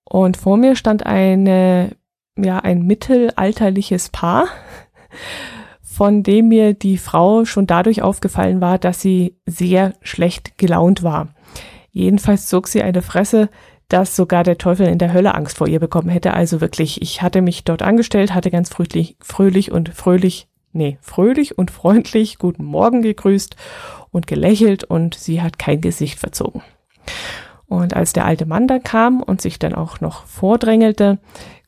Und 0.03 0.37
vor 0.37 0.57
mir 0.57 0.75
stand 0.75 1.07
eine 1.07 1.97
ja 2.37 2.59
ein 2.59 2.83
mittelalterliches 2.83 4.09
Paar, 4.09 4.49
von 5.83 6.23
dem 6.23 6.49
mir 6.49 6.73
die 6.73 6.99
Frau 6.99 7.45
schon 7.45 7.67
dadurch 7.67 8.03
aufgefallen 8.03 8.61
war, 8.61 8.79
dass 8.79 9.01
sie 9.01 9.37
sehr 9.47 9.95
schlecht 10.03 10.57
gelaunt 10.57 11.03
war. 11.03 11.29
Jedenfalls 11.91 12.47
zog 12.47 12.69
sie 12.69 12.83
eine 12.83 13.03
Fresse, 13.03 13.51
dass 13.89 14.15
sogar 14.15 14.45
der 14.45 14.57
Teufel 14.57 14.87
in 14.87 14.99
der 14.99 15.13
Hölle 15.13 15.35
Angst 15.35 15.59
vor 15.59 15.67
ihr 15.67 15.81
bekommen 15.81 16.09
hätte. 16.09 16.33
Also 16.33 16.61
wirklich, 16.61 17.03
ich 17.03 17.23
hatte 17.23 17.43
mich 17.43 17.65
dort 17.65 17.83
angestellt, 17.83 18.33
hatte 18.33 18.51
ganz 18.51 18.71
fröhlich, 18.71 19.17
fröhlich 19.21 19.73
und 19.73 19.89
fröhlich, 19.89 20.49
nee, 20.73 20.97
fröhlich 21.03 21.59
und 21.59 21.71
freundlich 21.71 22.39
guten 22.39 22.65
Morgen 22.65 23.03
gegrüßt 23.03 23.57
und 24.13 24.27
gelächelt 24.29 24.85
und 24.85 25.15
sie 25.15 25.43
hat 25.43 25.59
kein 25.59 25.81
Gesicht 25.81 26.21
verzogen. 26.21 26.63
Und 27.67 27.95
als 27.95 28.13
der 28.13 28.25
alte 28.25 28.47
Mann 28.47 28.69
da 28.69 28.79
kam 28.79 29.23
und 29.23 29.41
sich 29.41 29.59
dann 29.59 29.75
auch 29.75 30.01
noch 30.01 30.25
vordrängelte, 30.25 31.19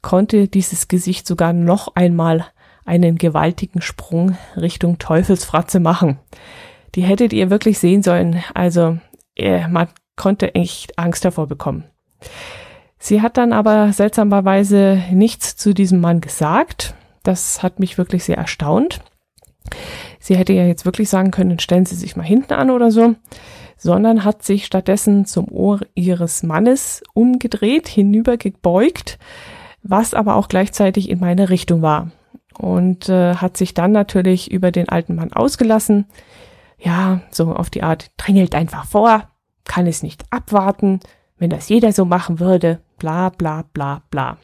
konnte 0.00 0.48
dieses 0.48 0.88
Gesicht 0.88 1.26
sogar 1.26 1.52
noch 1.52 1.94
einmal 1.94 2.46
einen 2.84 3.16
gewaltigen 3.16 3.82
Sprung 3.82 4.36
Richtung 4.56 4.98
Teufelsfratze 4.98 5.80
machen. 5.80 6.18
Die 6.94 7.02
hättet 7.02 7.32
ihr 7.32 7.50
wirklich 7.50 7.78
sehen 7.78 8.02
sollen. 8.02 8.42
Also 8.54 8.98
äh, 9.36 9.66
man 9.68 9.88
konnte 10.16 10.54
echt 10.54 10.98
Angst 10.98 11.24
davor 11.24 11.46
bekommen. 11.46 11.84
Sie 12.98 13.20
hat 13.20 13.36
dann 13.36 13.52
aber 13.52 13.92
seltsamerweise 13.92 15.02
nichts 15.10 15.56
zu 15.56 15.74
diesem 15.74 16.00
Mann 16.00 16.20
gesagt. 16.20 16.94
Das 17.22 17.62
hat 17.62 17.80
mich 17.80 17.98
wirklich 17.98 18.24
sehr 18.24 18.36
erstaunt. 18.36 19.00
Sie 20.20 20.36
hätte 20.36 20.52
ja 20.52 20.66
jetzt 20.66 20.84
wirklich 20.84 21.08
sagen 21.08 21.30
können, 21.30 21.58
stellen 21.58 21.86
Sie 21.86 21.96
sich 21.96 22.14
mal 22.14 22.22
hinten 22.22 22.52
an 22.52 22.70
oder 22.70 22.90
so, 22.90 23.14
sondern 23.76 24.24
hat 24.24 24.44
sich 24.44 24.66
stattdessen 24.66 25.24
zum 25.24 25.48
Ohr 25.50 25.80
ihres 25.94 26.42
Mannes 26.42 27.02
umgedreht, 27.14 27.88
hinübergebeugt, 27.88 29.18
was 29.82 30.14
aber 30.14 30.36
auch 30.36 30.48
gleichzeitig 30.48 31.10
in 31.10 31.18
meine 31.18 31.48
Richtung 31.48 31.82
war. 31.82 32.12
Und 32.56 33.08
äh, 33.08 33.36
hat 33.36 33.56
sich 33.56 33.74
dann 33.74 33.92
natürlich 33.92 34.50
über 34.50 34.70
den 34.70 34.88
alten 34.88 35.14
Mann 35.14 35.32
ausgelassen. 35.32 36.06
Ja, 36.78 37.20
so 37.30 37.52
auf 37.54 37.70
die 37.70 37.82
Art, 37.82 38.10
drängelt 38.16 38.54
einfach 38.54 38.86
vor, 38.86 39.28
kann 39.64 39.86
es 39.86 40.02
nicht 40.02 40.24
abwarten, 40.30 41.00
wenn 41.38 41.50
das 41.50 41.68
jeder 41.68 41.92
so 41.92 42.04
machen 42.04 42.40
würde, 42.40 42.80
bla 42.98 43.28
bla 43.30 43.64
bla 43.72 44.02
bla. 44.10 44.36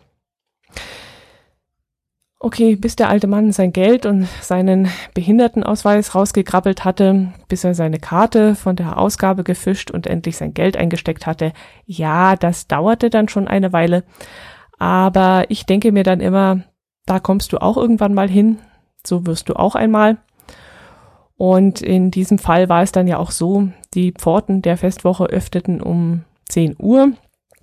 Okay, 2.40 2.76
bis 2.76 2.94
der 2.94 3.08
alte 3.08 3.26
Mann 3.26 3.50
sein 3.50 3.72
Geld 3.72 4.06
und 4.06 4.28
seinen 4.40 4.88
Behindertenausweis 5.12 6.14
rausgekrabbelt 6.14 6.84
hatte, 6.84 7.32
bis 7.48 7.64
er 7.64 7.74
seine 7.74 7.98
Karte 7.98 8.54
von 8.54 8.76
der 8.76 8.96
Ausgabe 8.96 9.42
gefischt 9.42 9.90
und 9.90 10.06
endlich 10.06 10.36
sein 10.36 10.54
Geld 10.54 10.76
eingesteckt 10.76 11.26
hatte, 11.26 11.52
ja, 11.84 12.36
das 12.36 12.68
dauerte 12.68 13.10
dann 13.10 13.28
schon 13.28 13.48
eine 13.48 13.72
Weile. 13.72 14.04
Aber 14.78 15.46
ich 15.48 15.66
denke 15.66 15.90
mir 15.90 16.04
dann 16.04 16.20
immer, 16.20 16.62
da 17.08 17.20
kommst 17.20 17.52
du 17.52 17.62
auch 17.62 17.78
irgendwann 17.78 18.12
mal 18.12 18.28
hin, 18.28 18.58
so 19.02 19.26
wirst 19.26 19.48
du 19.48 19.54
auch 19.54 19.74
einmal. 19.74 20.18
Und 21.38 21.80
in 21.80 22.10
diesem 22.10 22.38
Fall 22.38 22.68
war 22.68 22.82
es 22.82 22.92
dann 22.92 23.06
ja 23.06 23.16
auch 23.16 23.30
so, 23.30 23.68
die 23.94 24.12
Pforten 24.12 24.60
der 24.60 24.76
Festwoche 24.76 25.24
öffneten 25.24 25.80
um 25.80 26.24
10 26.50 26.76
Uhr. 26.78 27.12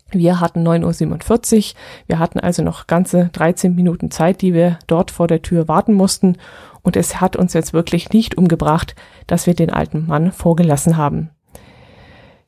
Wir 0.10 0.40
hatten 0.40 0.68
9.47 0.68 1.74
Uhr. 1.74 1.80
Wir 2.08 2.20
hatten 2.20 2.40
also 2.40 2.64
noch 2.64 2.88
ganze 2.88 3.30
13 3.34 3.76
Minuten 3.76 4.10
Zeit, 4.10 4.42
die 4.42 4.54
wir 4.54 4.80
dort 4.88 5.12
vor 5.12 5.28
der 5.28 5.44
Tür 5.44 5.68
warten 5.68 5.94
mussten. 5.94 6.38
Und 6.82 6.96
es 6.96 7.22
hat 7.22 7.36
uns 7.36 7.54
jetzt 7.54 7.74
wirklich 7.74 8.12
nicht 8.12 8.38
umgebracht, 8.38 8.96
dass 9.28 9.46
wir 9.46 9.54
den 9.54 9.70
alten 9.70 10.08
Mann 10.08 10.32
vorgelassen 10.32 10.98
haben. 10.98 11.30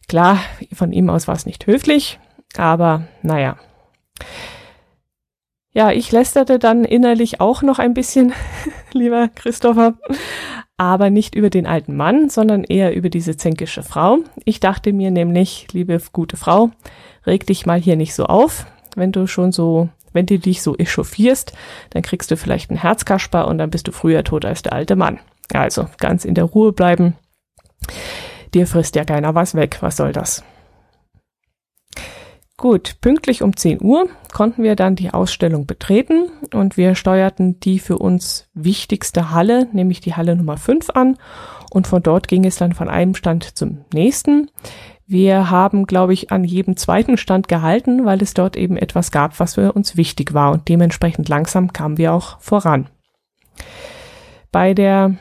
Klar, 0.08 0.40
von 0.74 0.94
ihm 0.94 1.10
aus 1.10 1.28
war 1.28 1.36
es 1.36 1.46
nicht 1.46 1.68
höflich, 1.68 2.20
aber 2.56 3.04
naja. 3.22 3.58
Ja, 5.78 5.92
ich 5.92 6.12
lästerte 6.12 6.58
dann 6.58 6.86
innerlich 6.86 7.40
auch 7.40 7.62
noch 7.62 7.78
ein 7.78 7.94
bisschen, 7.94 8.34
lieber 8.94 9.28
Christopher, 9.28 9.94
aber 10.76 11.12
nicht 11.12 11.36
über 11.36 11.52
den 11.52 11.68
alten 11.68 11.96
Mann, 11.96 12.32
sondern 12.32 12.64
eher 12.64 12.96
über 12.96 13.10
diese 13.10 13.38
zänkische 13.38 13.84
Frau. 13.84 14.18
Ich 14.44 14.60
dachte 14.60 14.92
mir 14.92 15.12
nämlich, 15.12 15.68
liebe 15.74 16.02
gute 16.12 16.36
Frau, 16.36 16.72
reg 17.28 17.46
dich 17.46 17.68
mal 17.68 17.80
hier 17.80 17.96
nicht 17.96 18.16
so 18.16 18.26
auf, 18.26 18.66
wenn 18.96 19.12
du 19.12 19.28
schon 19.28 19.52
so, 19.52 19.90
wenn 20.14 20.26
du 20.26 20.40
dich 20.40 20.64
so 20.64 20.76
echauffierst, 20.76 21.54
dann 21.92 22.02
kriegst 22.02 22.32
du 22.32 22.38
vielleicht 22.38 22.72
einen 22.72 22.82
Herzkasper 22.82 23.48
und 23.48 23.60
dann 23.60 23.70
bist 23.70 23.88
du 23.88 23.92
früher 23.92 24.24
tot 24.24 24.46
als 24.46 24.64
der 24.64 24.74
alte 24.74 24.96
Mann. 24.96 25.20
Also 25.54 25.90
ganz 26.00 26.26
in 26.26 26.34
der 26.34 26.46
Ruhe 26.46 26.72
bleiben. 26.72 27.18
Dir 28.56 28.66
frisst 28.66 28.96
ja 28.96 29.06
keiner 29.06 29.36
was 29.36 29.54
weg, 29.54 29.78
was 29.82 29.98
soll 29.98 30.12
das? 30.12 30.44
Gut, 32.60 32.96
pünktlich 33.02 33.44
um 33.44 33.56
10 33.56 33.84
Uhr 33.84 34.10
konnten 34.34 34.64
wir 34.64 34.76
dann 34.76 34.96
die 34.96 35.12
Ausstellung 35.12 35.68
betreten 35.68 36.32
und 36.56 36.76
wir 36.76 36.96
steuerten 36.96 37.60
die 37.60 37.78
für 37.78 38.00
uns 38.00 38.50
wichtigste 38.56 39.30
Halle, 39.30 39.68
nämlich 39.74 40.02
die 40.02 40.16
Halle 40.16 40.36
Nummer 40.36 40.58
5 40.58 40.90
an 40.90 41.18
und 41.70 41.86
von 41.86 42.02
dort 42.02 42.28
ging 42.28 42.46
es 42.46 42.56
dann 42.56 42.74
von 42.74 42.90
einem 42.90 43.14
Stand 43.14 43.56
zum 43.56 43.86
nächsten. 43.94 44.50
Wir 45.06 45.52
haben, 45.52 45.86
glaube 45.86 46.14
ich, 46.14 46.32
an 46.32 46.44
jedem 46.44 46.78
zweiten 46.78 47.18
Stand 47.18 47.48
gehalten, 47.48 48.06
weil 48.06 48.24
es 48.24 48.34
dort 48.34 48.58
eben 48.58 48.76
etwas 48.76 49.12
gab, 49.12 49.40
was 49.40 49.54
für 49.54 49.74
uns 49.74 49.96
wichtig 49.96 50.34
war 50.34 50.52
und 50.52 50.68
dementsprechend 50.68 51.30
langsam 51.30 51.74
kamen 51.74 52.00
wir 52.00 52.12
auch 52.12 52.40
voran. 52.40 52.90
Bei 54.52 54.74
der 54.74 55.16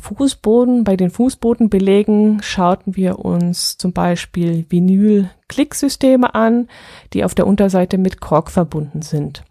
Fußboden, 0.00 0.84
bei 0.84 0.96
den 0.96 1.10
Fußbodenbelägen 1.10 2.42
schauten 2.42 2.96
wir 2.96 3.18
uns 3.18 3.76
zum 3.76 3.92
Beispiel 3.92 4.64
Vinyl-Klicksysteme 4.68 6.34
an, 6.34 6.68
die 7.12 7.24
auf 7.24 7.34
der 7.34 7.46
Unterseite 7.46 7.98
mit 7.98 8.20
Kork 8.20 8.50
verbunden 8.50 9.02
sind. 9.02 9.44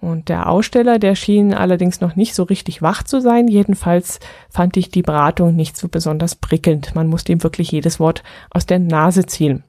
Und 0.00 0.28
der 0.28 0.48
Aussteller, 0.48 0.98
der 0.98 1.14
schien 1.14 1.52
allerdings 1.52 2.00
noch 2.00 2.16
nicht 2.16 2.34
so 2.34 2.44
richtig 2.44 2.82
wach 2.82 3.02
zu 3.02 3.20
sein. 3.20 3.48
Jedenfalls 3.48 4.20
fand 4.48 4.76
ich 4.76 4.90
die 4.90 5.02
Beratung 5.02 5.56
nicht 5.56 5.76
so 5.76 5.88
besonders 5.88 6.36
prickelnd. 6.36 6.94
Man 6.94 7.08
musste 7.08 7.32
ihm 7.32 7.42
wirklich 7.42 7.72
jedes 7.72 7.98
Wort 7.98 8.22
aus 8.50 8.66
der 8.66 8.78
Nase 8.78 9.26
ziehen. 9.26 9.64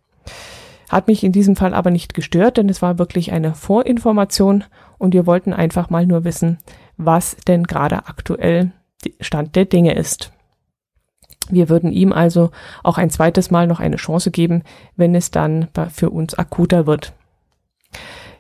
Hat 0.90 1.08
mich 1.08 1.24
in 1.24 1.32
diesem 1.32 1.56
Fall 1.56 1.74
aber 1.74 1.92
nicht 1.92 2.14
gestört, 2.14 2.58
denn 2.58 2.70
es 2.70 2.82
war 2.82 3.00
wirklich 3.00 3.32
eine 3.32 3.54
Vorinformation 3.54 4.64
und 4.98 5.14
wir 5.14 5.26
wollten 5.26 5.54
einfach 5.54 5.90
mal 5.90 6.06
nur 6.06 6.24
wissen, 6.24 6.58
was 6.98 7.38
denn 7.48 7.64
gerade 7.64 8.08
aktuell 8.08 8.72
Stand 9.22 9.56
der 9.56 9.66
Dinge 9.66 9.96
ist. 9.96 10.32
Wir 11.50 11.70
würden 11.70 11.92
ihm 11.92 12.14
also 12.14 12.52
auch 12.84 12.98
ein 12.98 13.10
zweites 13.10 13.52
Mal 13.52 13.68
noch 13.68 13.80
eine 13.80 13.96
Chance 13.96 14.32
geben, 14.32 14.64
wenn 14.96 15.16
es 15.16 15.32
dann 15.32 15.68
für 15.92 16.10
uns 16.10 16.36
akuter 16.36 16.86
wird. 16.86 17.14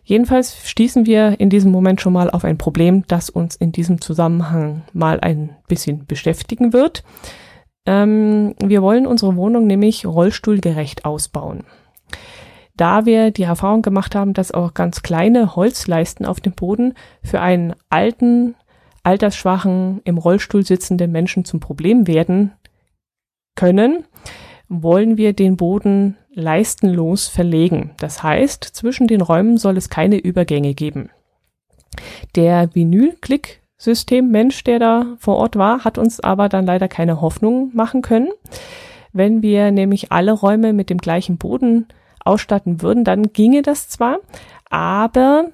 Jedenfalls 0.03 0.67
stießen 0.67 1.05
wir 1.05 1.39
in 1.39 1.49
diesem 1.49 1.71
Moment 1.71 2.01
schon 2.01 2.13
mal 2.13 2.31
auf 2.31 2.43
ein 2.43 2.57
Problem, 2.57 3.03
das 3.07 3.29
uns 3.29 3.55
in 3.55 3.71
diesem 3.71 4.01
Zusammenhang 4.01 4.83
mal 4.91 5.19
ein 5.19 5.55
bisschen 5.67 6.05
beschäftigen 6.07 6.73
wird. 6.73 7.03
Ähm, 7.85 8.55
wir 8.59 8.81
wollen 8.81 9.05
unsere 9.05 9.35
Wohnung 9.35 9.67
nämlich 9.67 10.05
rollstuhlgerecht 10.05 11.05
ausbauen. 11.05 11.63
Da 12.75 13.05
wir 13.05 13.31
die 13.31 13.43
Erfahrung 13.43 13.81
gemacht 13.81 14.15
haben, 14.15 14.33
dass 14.33 14.51
auch 14.51 14.73
ganz 14.73 15.03
kleine 15.03 15.55
Holzleisten 15.55 16.25
auf 16.25 16.39
dem 16.39 16.53
Boden 16.53 16.93
für 17.21 17.41
einen 17.41 17.75
alten 17.89 18.55
altersschwachen, 19.03 20.01
im 20.03 20.17
Rollstuhl 20.17 20.65
sitzenden 20.65 21.11
Menschen 21.11 21.45
zum 21.45 21.59
Problem 21.59 22.07
werden 22.07 22.53
können, 23.55 24.05
wollen 24.67 25.17
wir 25.17 25.33
den 25.33 25.57
Boden 25.57 26.17
leistenlos 26.31 27.27
verlegen. 27.27 27.91
Das 27.97 28.23
heißt, 28.23 28.63
zwischen 28.63 29.07
den 29.07 29.21
Räumen 29.21 29.57
soll 29.57 29.77
es 29.77 29.89
keine 29.89 30.17
Übergänge 30.17 30.73
geben. 30.73 31.09
Der 32.35 32.73
Vinyl-Klick-System-Mensch, 32.73 34.63
der 34.63 34.79
da 34.79 35.05
vor 35.17 35.37
Ort 35.37 35.55
war, 35.55 35.83
hat 35.83 35.97
uns 35.97 36.19
aber 36.19 36.49
dann 36.49 36.65
leider 36.65 36.87
keine 36.87 37.19
Hoffnung 37.19 37.71
machen 37.73 38.01
können. 38.01 38.29
Wenn 39.11 39.41
wir 39.41 39.71
nämlich 39.71 40.11
alle 40.11 40.33
Räume 40.33 40.71
mit 40.71 40.89
dem 40.91 40.99
gleichen 40.99 41.37
Boden 41.37 41.87
ausstatten 42.23 42.81
würden, 42.81 43.03
dann 43.03 43.33
ginge 43.33 43.63
das 43.63 43.89
zwar, 43.89 44.19
aber 44.69 45.49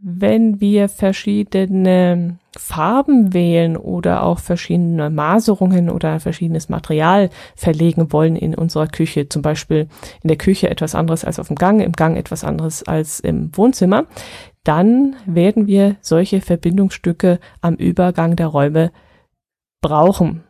wenn 0.00 0.60
wir 0.60 0.88
verschiedene 0.88 2.38
Farben 2.56 3.32
wählen 3.34 3.76
oder 3.76 4.22
auch 4.22 4.38
verschiedene 4.38 5.10
Maserungen 5.10 5.90
oder 5.90 6.20
verschiedenes 6.20 6.68
Material 6.68 7.30
verlegen 7.56 8.12
wollen 8.12 8.36
in 8.36 8.54
unserer 8.54 8.86
Küche, 8.86 9.28
zum 9.28 9.42
Beispiel 9.42 9.88
in 10.22 10.28
der 10.28 10.38
Küche 10.38 10.70
etwas 10.70 10.94
anderes 10.94 11.24
als 11.24 11.38
auf 11.38 11.48
dem 11.48 11.56
Gang, 11.56 11.80
im 11.80 11.92
Gang 11.92 12.16
etwas 12.16 12.44
anderes 12.44 12.82
als 12.82 13.20
im 13.20 13.56
Wohnzimmer, 13.56 14.06
dann 14.62 15.16
werden 15.26 15.66
wir 15.66 15.96
solche 16.00 16.40
Verbindungsstücke 16.40 17.38
am 17.60 17.74
Übergang 17.74 18.36
der 18.36 18.46
Räume 18.46 18.92
brauchen. 19.80 20.44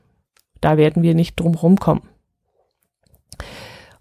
Da 0.60 0.76
werden 0.76 1.02
wir 1.02 1.14
nicht 1.14 1.40
drum 1.40 1.54
rumkommen. 1.54 2.04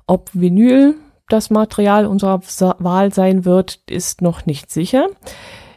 Ob 0.06 0.30
Vinyl 0.34 0.96
das 1.30 1.50
Material 1.50 2.06
unserer 2.06 2.42
Wahl 2.80 3.14
sein 3.14 3.46
wird, 3.46 3.80
ist 3.90 4.22
noch 4.22 4.46
nicht 4.46 4.70
sicher. 4.70 5.08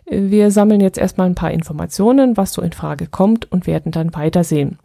Wir 0.09 0.53
sammeln 0.53 0.81
jetzt 0.81 0.99
erstmal 0.99 1.27
ein 1.27 1.35
paar 1.35 1.51
Informationen, 1.51 2.37
was 2.37 2.53
so 2.53 2.63
in 2.63 2.73
Frage 2.73 3.09
kommt 3.09 3.51
und 3.51 3.67
werden 3.67 3.91
dann 3.91 4.15
weitersehen. 4.15 4.79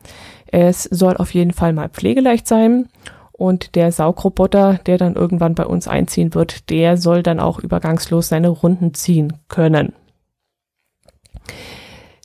Es 0.47 0.83
soll 0.83 1.15
auf 1.17 1.33
jeden 1.33 1.53
Fall 1.53 1.73
mal 1.73 1.89
pflegeleicht 1.89 2.47
sein 2.47 2.89
und 3.31 3.75
der 3.75 3.91
Saugroboter, 3.91 4.79
der 4.85 4.97
dann 4.97 5.15
irgendwann 5.15 5.55
bei 5.55 5.65
uns 5.65 5.87
einziehen 5.87 6.33
wird, 6.33 6.69
der 6.69 6.97
soll 6.97 7.23
dann 7.23 7.39
auch 7.39 7.59
übergangslos 7.59 8.29
seine 8.29 8.49
Runden 8.49 8.93
ziehen 8.93 9.33
können. 9.47 9.93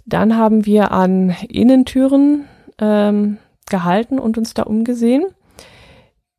Dann 0.06 0.36
haben 0.36 0.66
wir 0.66 0.92
an 0.92 1.34
Innentüren 1.48 2.44
ähm, 2.78 3.38
gehalten 3.68 4.18
und 4.18 4.38
uns 4.38 4.54
da 4.54 4.62
umgesehen. 4.62 5.24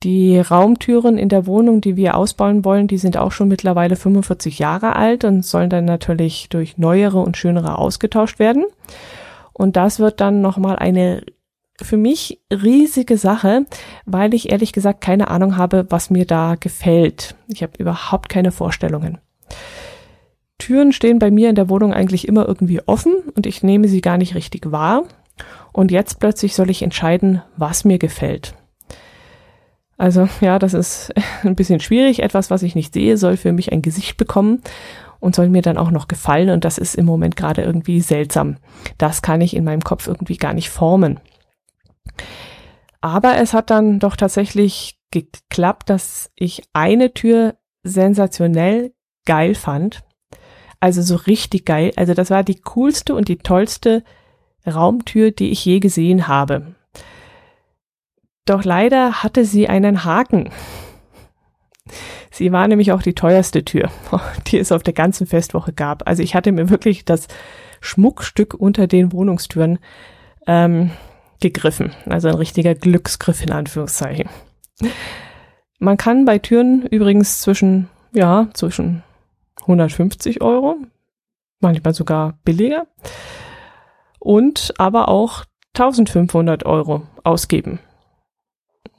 Die 0.04 0.40
Raumtüren 0.40 1.18
in 1.18 1.30
der 1.30 1.48
Wohnung, 1.48 1.82
die 1.82 1.96
wir 1.96 2.16
ausbauen 2.16 2.64
wollen, 2.64 2.88
die 2.88 3.00
sind 3.00 3.18
auch 3.18 3.32
schon 3.32 3.48
mittlerweile 3.48 3.96
45 3.96 4.60
Jahre 4.60 4.96
alt 4.96 5.24
und 5.24 5.44
sollen 5.44 5.72
dann 5.72 5.86
natürlich 5.86 6.50
durch 6.50 6.78
neuere 6.78 7.20
und 7.20 7.36
schönere 7.36 7.80
ausgetauscht 7.80 8.38
werden. 8.38 8.66
Und 9.54 9.76
das 9.76 10.00
wird 10.00 10.22
dann 10.22 10.42
nochmal 10.42 10.76
eine 10.76 11.24
für 11.82 11.98
mich 11.98 12.42
riesige 12.52 13.18
Sache, 13.18 13.66
weil 14.06 14.34
ich 14.34 14.52
ehrlich 14.52 14.72
gesagt 14.72 15.02
keine 15.02 15.30
Ahnung 15.30 15.58
habe, 15.58 15.86
was 15.90 16.10
mir 16.10 16.26
da 16.26 16.56
gefällt. 16.56 17.36
Ich 17.48 17.62
habe 17.64 17.74
überhaupt 17.78 18.30
keine 18.30 18.52
Vorstellungen. 18.52 19.20
Türen 20.58 20.92
stehen 20.92 21.20
bei 21.20 21.32
mir 21.32 21.50
in 21.50 21.56
der 21.56 21.70
Wohnung 21.70 21.94
eigentlich 21.94 22.28
immer 22.28 22.48
irgendwie 22.48 22.82
offen 22.88 23.16
und 23.36 23.46
ich 23.46 23.64
nehme 23.64 23.88
sie 23.88 24.02
gar 24.02 24.18
nicht 24.18 24.36
richtig 24.36 24.72
wahr. 24.72 25.04
Und 25.72 25.92
jetzt 25.92 26.20
plötzlich 26.20 26.56
soll 26.56 26.70
ich 26.72 26.82
entscheiden, 26.82 27.44
was 27.58 27.86
mir 27.86 28.00
gefällt. 28.00 28.56
Also 29.98 30.30
ja, 30.42 30.60
das 30.60 30.74
ist 30.74 31.14
ein 31.44 31.56
bisschen 31.56 31.80
schwierig. 31.80 32.22
Etwas, 32.22 32.50
was 32.50 32.64
ich 32.64 32.76
nicht 32.76 32.94
sehe, 32.94 33.18
soll 33.18 33.38
für 33.38 33.52
mich 33.52 33.72
ein 33.72 33.82
Gesicht 33.82 34.18
bekommen 34.18 34.62
und 35.20 35.36
soll 35.36 35.50
mir 35.50 35.62
dann 35.62 35.78
auch 35.78 35.92
noch 35.92 36.08
gefallen. 36.08 36.50
Und 36.50 36.66
das 36.66 36.78
ist 36.78 36.96
im 36.96 37.06
Moment 37.06 37.36
gerade 37.36 37.64
irgendwie 37.64 38.02
seltsam. 38.02 38.58
Das 38.98 39.22
kann 39.22 39.42
ich 39.42 39.56
in 39.56 39.64
meinem 39.64 39.82
Kopf 39.82 40.08
irgendwie 40.08 40.38
gar 40.38 40.54
nicht 40.54 40.70
formen. 40.70 41.20
Aber 43.02 43.38
es 43.38 43.54
hat 43.54 43.70
dann 43.70 44.00
doch 44.00 44.16
tatsächlich 44.16 45.00
geklappt, 45.12 45.90
dass 45.90 46.32
ich 46.36 46.64
eine 46.74 47.14
Tür 47.14 47.56
sensationell 47.84 48.94
geil 49.26 49.56
fand. 49.56 50.04
Also 50.80 51.02
so 51.02 51.16
richtig 51.16 51.66
geil. 51.66 51.92
Also 51.96 52.14
das 52.14 52.30
war 52.30 52.44
die 52.44 52.60
coolste 52.62 53.16
und 53.16 53.28
die 53.28 53.38
tollste 53.38 54.04
Raumtür, 54.66 55.32
die 55.32 55.50
ich 55.50 55.64
je 55.66 55.80
gesehen 55.80 56.28
habe. 56.28 56.76
Doch 58.48 58.64
leider 58.64 59.24
hatte 59.24 59.44
sie 59.44 59.68
einen 59.68 60.06
Haken. 60.06 60.50
Sie 62.32 62.52
war 62.52 62.68
nämlich 62.68 62.94
auch 62.94 63.02
die 63.02 63.14
teuerste 63.14 63.66
Tür, 63.66 63.92
die 64.48 64.58
es 64.58 64.72
auf 64.72 64.84
der 64.84 64.94
ganzen 64.94 65.28
Festwoche 65.28 65.74
gab. 65.74 66.08
Also 66.08 66.24
ich 66.24 66.34
hatte 66.34 66.52
mir 66.54 66.70
wirklich 66.70 67.04
das 67.04 67.28
Schmuckstück 67.82 68.54
unter 68.54 68.88
den 68.88 69.12
Wohnungstüren 69.12 69.80
ähm, 70.48 70.92
gegriffen. 71.42 71.92
Also 72.06 72.30
ein 72.30 72.36
richtiger 72.36 72.74
Glücksgriff 72.74 73.44
in 73.44 73.52
Anführungszeichen. 73.52 74.30
Man 75.80 75.98
kann 75.98 76.24
bei 76.24 76.40
Türen 76.40 76.84
übrigens 76.84 77.42
zwischen, 77.42 77.90
ja, 78.14 78.48
zwischen 78.54 79.04
150 79.62 80.42
Euro, 80.42 80.78
manchmal 81.60 81.94
sogar 81.94 82.40
billiger, 82.46 82.88
und 84.20 84.74
aber 84.78 85.10
auch 85.10 85.44
1500 85.74 86.66
Euro 86.66 87.04
ausgeben. 87.24 87.80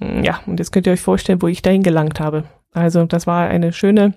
Ja, 0.01 0.41
und 0.47 0.59
jetzt 0.59 0.73
könnt 0.73 0.87
ihr 0.87 0.93
euch 0.93 1.01
vorstellen, 1.01 1.43
wo 1.43 1.49
ich 1.49 1.63
dahin 1.63 1.83
gelangt 1.83 2.21
habe. 2.21 2.45
Also 2.73 3.05
das 3.05 3.27
war 3.27 3.49
eine 3.49 3.73
schöne 3.73 4.15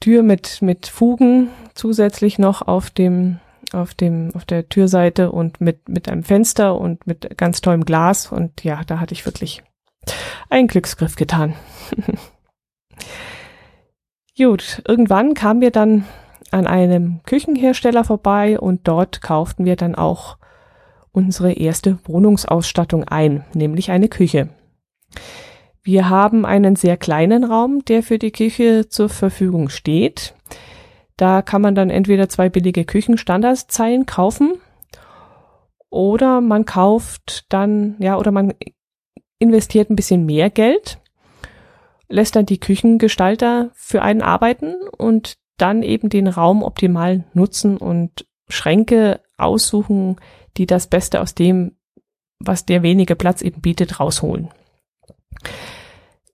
Tür 0.00 0.22
mit, 0.22 0.62
mit 0.62 0.86
Fugen 0.86 1.50
zusätzlich 1.74 2.38
noch 2.38 2.62
auf 2.62 2.90
dem, 2.90 3.40
auf 3.72 3.94
dem, 3.94 4.30
auf 4.34 4.44
der 4.44 4.68
Türseite 4.68 5.32
und 5.32 5.60
mit, 5.60 5.88
mit 5.88 6.08
einem 6.08 6.22
Fenster 6.22 6.78
und 6.78 7.06
mit 7.06 7.36
ganz 7.36 7.60
tollem 7.60 7.84
Glas. 7.84 8.30
Und 8.30 8.62
ja, 8.62 8.82
da 8.86 9.00
hatte 9.00 9.14
ich 9.14 9.24
wirklich 9.26 9.62
einen 10.48 10.68
Glücksgriff 10.68 11.16
getan. 11.16 11.54
Gut, 14.36 14.82
irgendwann 14.86 15.34
kamen 15.34 15.60
wir 15.62 15.70
dann 15.70 16.04
an 16.50 16.66
einem 16.66 17.20
Küchenhersteller 17.24 18.04
vorbei 18.04 18.60
und 18.60 18.86
dort 18.86 19.22
kauften 19.22 19.64
wir 19.64 19.76
dann 19.76 19.94
auch 19.94 20.36
unsere 21.16 21.54
erste 21.54 21.98
Wohnungsausstattung 22.04 23.04
ein, 23.04 23.44
nämlich 23.54 23.90
eine 23.90 24.08
Küche. 24.08 24.50
Wir 25.82 26.10
haben 26.10 26.44
einen 26.44 26.76
sehr 26.76 26.98
kleinen 26.98 27.42
Raum, 27.42 27.84
der 27.86 28.02
für 28.02 28.18
die 28.18 28.32
Küche 28.32 28.88
zur 28.88 29.08
Verfügung 29.08 29.70
steht. 29.70 30.34
Da 31.16 31.40
kann 31.40 31.62
man 31.62 31.74
dann 31.74 31.88
entweder 31.88 32.28
zwei 32.28 32.50
billige 32.50 32.84
Küchenstandardszeilen 32.84 34.04
kaufen 34.04 34.54
oder 35.88 36.42
man 36.42 36.66
kauft 36.66 37.46
dann, 37.48 37.96
ja, 37.98 38.18
oder 38.18 38.30
man 38.30 38.52
investiert 39.38 39.88
ein 39.88 39.96
bisschen 39.96 40.26
mehr 40.26 40.50
Geld, 40.50 40.98
lässt 42.08 42.36
dann 42.36 42.44
die 42.44 42.60
Küchengestalter 42.60 43.70
für 43.72 44.02
einen 44.02 44.20
arbeiten 44.20 44.74
und 44.98 45.38
dann 45.56 45.82
eben 45.82 46.10
den 46.10 46.26
Raum 46.26 46.62
optimal 46.62 47.24
nutzen 47.32 47.78
und 47.78 48.26
Schränke 48.48 49.20
aussuchen, 49.38 50.16
die 50.58 50.66
das 50.66 50.86
Beste 50.86 51.20
aus 51.20 51.34
dem, 51.34 51.72
was 52.38 52.66
der 52.66 52.82
wenige 52.82 53.16
Platz 53.16 53.42
eben 53.42 53.60
bietet, 53.60 54.00
rausholen. 54.00 54.48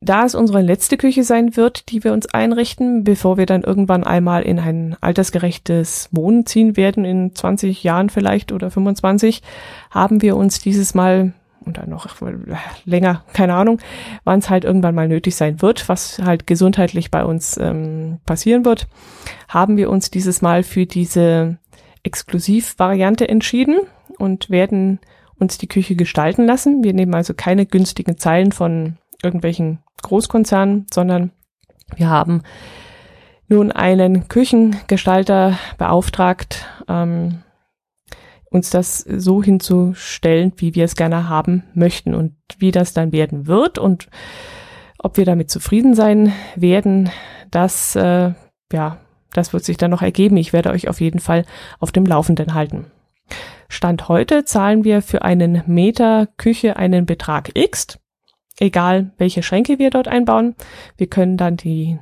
Da 0.05 0.25
es 0.25 0.35
unsere 0.35 0.63
letzte 0.63 0.97
Küche 0.97 1.23
sein 1.23 1.57
wird, 1.57 1.91
die 1.91 2.03
wir 2.03 2.13
uns 2.13 2.27
einrichten, 2.27 3.05
bevor 3.05 3.37
wir 3.37 3.47
dann 3.47 3.63
irgendwann 3.63 4.03
einmal 4.03 4.43
in 4.43 4.59
ein 4.59 4.97
altersgerechtes 5.01 6.09
Wohnen 6.11 6.45
ziehen 6.45 6.77
werden, 6.77 7.05
in 7.05 7.37
20 7.37 7.85
Jahren 7.85 8.11
vielleicht 8.11 8.51
oder 8.51 8.73
25, 8.73 9.43
haben 9.91 10.21
wir 10.21 10.37
uns 10.37 10.59
dieses 10.59 10.95
Mal 10.95 11.35
und 11.65 11.79
dann 11.79 11.91
noch 11.91 12.09
länger, 12.85 13.23
keine 13.33 13.55
Ahnung, 13.55 13.79
wann 14.25 14.41
es 14.41 14.51
halt 14.51 14.65
irgendwann 14.65 14.97
mal 14.97 15.07
nötig 15.07 15.37
sein 15.37 15.63
wird, 15.63 15.89
was 15.89 16.19
halt 16.19 16.49
gesundheitlich 16.49 17.13
bei 17.13 17.25
uns 17.25 17.57
ähm, 17.57 18.19
passieren 18.27 18.65
wird, 18.65 18.89
haben 19.49 19.77
wir 19.77 19.89
uns 19.89 20.11
dieses 20.11 20.43
Mal 20.43 20.65
für 20.65 20.87
diese 20.87 21.59
Exklusivvariante 22.03 23.29
entschieden 23.29 23.83
und 24.23 24.51
werden 24.51 25.01
uns 25.35 25.59
die 25.59 25.67
Küche 25.67 25.97
gestalten 25.97 26.47
lassen. 26.47 26.85
Wir 26.85 26.95
nehmen 26.95 27.15
also 27.15 27.35
keine 27.35 27.67
günstigen 27.67 28.17
Zeilen 28.17 28.53
von 28.53 28.97
irgendwelchen 29.23 29.81
Großkonzernen, 30.03 30.87
sondern 30.93 31.33
wir 31.97 32.09
haben 32.09 32.43
nun 33.49 33.73
einen 33.73 34.29
Küchengestalter 34.29 35.59
beauftragt, 35.77 36.67
ähm, 36.89 37.43
uns 38.51 38.71
das 38.71 38.99
so 38.99 39.43
hinzustellen, 39.43 40.53
wie 40.57 40.77
wir 40.77 40.85
es 40.85 40.95
gerne 40.95 41.29
haben 41.29 41.65
möchten 41.75 42.15
und 42.15 42.37
wie 42.59 42.71
das 42.71 42.93
dann 42.93 43.11
werden 43.11 43.49
wird 43.49 43.79
und 43.79 44.09
ob 44.99 45.17
wir 45.17 45.25
damit 45.25 45.51
zufrieden 45.51 45.95
sein 45.95 46.33
werden, 46.55 47.11
das 47.51 47.97
äh, 47.97 48.33
ja, 48.73 48.99
das 49.33 49.53
wird 49.53 49.65
sich 49.65 49.79
dann 49.79 49.91
noch 49.91 50.03
ergeben. 50.03 50.37
Ich 50.37 50.53
werde 50.53 50.71
euch 50.71 50.89
auf 50.89 51.01
jeden 51.01 51.19
Fall 51.19 51.45
auf 51.81 51.91
dem 51.91 52.07
Laufenden 52.07 52.55
halten. 52.55 52.87
Stand 53.69 54.09
heute 54.09 54.45
zahlen 54.45 54.85
wir 54.85 55.03
für 55.03 55.23
einen 55.23 55.63
Meter 55.67 56.29
Küche 56.37 56.77
einen 56.77 57.07
Betrag 57.07 57.51
X, 57.55 57.99
egal 58.59 59.13
welche 59.17 59.43
Schränke 59.43 59.79
wir 59.79 59.91
dort 59.91 60.09
einbauen. 60.09 60.55
Wir 60.97 61.07
können 61.07 61.37
dann 61.37 61.57
die, 61.57 61.99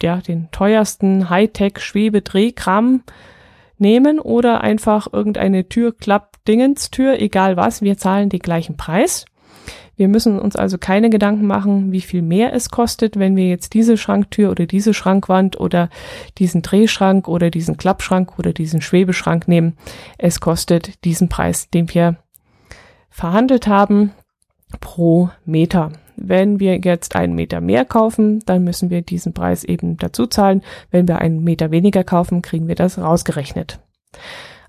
ja, 0.00 0.16
den 0.16 0.50
teuersten 0.50 1.30
Hightech-Schwebedrehkram 1.30 3.02
nehmen 3.78 4.18
oder 4.18 4.62
einfach 4.62 5.12
irgendeine 5.12 5.68
Türklapp-Dingenstür, 5.68 7.20
egal 7.20 7.56
was, 7.56 7.82
wir 7.82 7.98
zahlen 7.98 8.28
den 8.28 8.40
gleichen 8.40 8.76
Preis. 8.76 9.26
Wir 9.96 10.08
müssen 10.08 10.38
uns 10.38 10.56
also 10.56 10.78
keine 10.78 11.10
Gedanken 11.10 11.46
machen, 11.46 11.92
wie 11.92 12.00
viel 12.00 12.22
mehr 12.22 12.52
es 12.54 12.70
kostet, 12.70 13.18
wenn 13.18 13.36
wir 13.36 13.48
jetzt 13.48 13.74
diese 13.74 13.96
Schranktür 13.96 14.50
oder 14.50 14.66
diese 14.66 14.94
Schrankwand 14.94 15.60
oder 15.60 15.90
diesen 16.38 16.62
Drehschrank 16.62 17.28
oder 17.28 17.50
diesen 17.50 17.76
Klappschrank 17.76 18.38
oder 18.38 18.52
diesen 18.52 18.80
Schwebeschrank 18.80 19.48
nehmen. 19.48 19.76
Es 20.18 20.40
kostet 20.40 21.04
diesen 21.04 21.28
Preis, 21.28 21.68
den 21.70 21.92
wir 21.92 22.16
verhandelt 23.10 23.66
haben, 23.66 24.12
pro 24.80 25.28
Meter. 25.44 25.92
Wenn 26.16 26.60
wir 26.60 26.78
jetzt 26.78 27.14
einen 27.16 27.34
Meter 27.34 27.60
mehr 27.60 27.84
kaufen, 27.84 28.40
dann 28.46 28.64
müssen 28.64 28.90
wir 28.90 29.02
diesen 29.02 29.34
Preis 29.34 29.64
eben 29.64 29.96
dazu 29.98 30.26
zahlen. 30.26 30.62
Wenn 30.90 31.08
wir 31.08 31.18
einen 31.18 31.42
Meter 31.42 31.70
weniger 31.70 32.04
kaufen, 32.04 32.42
kriegen 32.42 32.68
wir 32.68 32.74
das 32.74 32.98
rausgerechnet. 32.98 33.80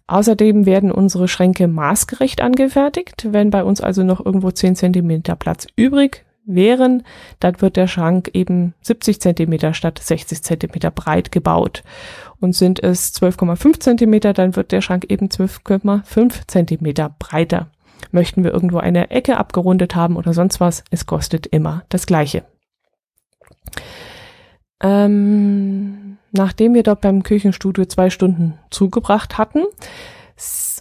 Außerdem 0.08 0.66
werden 0.66 0.92
unsere 0.92 1.28
Schränke 1.28 1.68
maßgerecht 1.68 2.42
angefertigt. 2.42 3.28
Wenn 3.32 3.50
bei 3.50 3.64
uns 3.64 3.82
also 3.82 4.04
noch 4.04 4.24
irgendwo 4.24 4.52
10 4.52 4.76
Zentimeter 4.76 5.36
Platz 5.36 5.68
übrig 5.76 6.26
wären, 6.46 7.04
dann 7.40 7.62
wird 7.62 7.78
der 7.78 7.88
Schrank 7.88 8.30
eben 8.34 8.74
70 8.82 9.22
Zentimeter 9.22 9.74
statt 9.74 10.00
60 10.00 10.44
Zentimeter 10.44 10.92
breit 10.92 11.32
gebaut. 11.32 11.84
Und 12.42 12.54
sind 12.54 12.84
es 12.84 13.16
12,5 13.16 13.80
Zentimeter, 13.80 14.34
dann 14.34 14.58
wird 14.58 14.74
der 14.74 14.82
Schrank 14.82 15.06
eben 15.08 15.28
12,5 15.28 16.48
Zentimeter 16.48 17.16
breiter. 17.18 17.70
Möchten 18.12 18.44
wir 18.44 18.52
irgendwo 18.52 18.80
eine 18.80 19.10
Ecke 19.12 19.38
abgerundet 19.38 19.96
haben 19.96 20.18
oder 20.18 20.34
sonst 20.34 20.60
was, 20.60 20.84
es 20.92 21.06
kostet 21.06 21.48
immer 21.48 21.84
das 21.88 22.06
Gleiche. 22.06 22.44
Ähm, 24.82 26.13
nachdem 26.34 26.74
wir 26.74 26.84
dort 26.84 27.02
beim 27.02 27.24
Küchenstudio 27.24 27.86
zwei 27.86 28.10
Stunden 28.10 28.60
zugebracht 28.70 29.38
hatten 29.38 29.64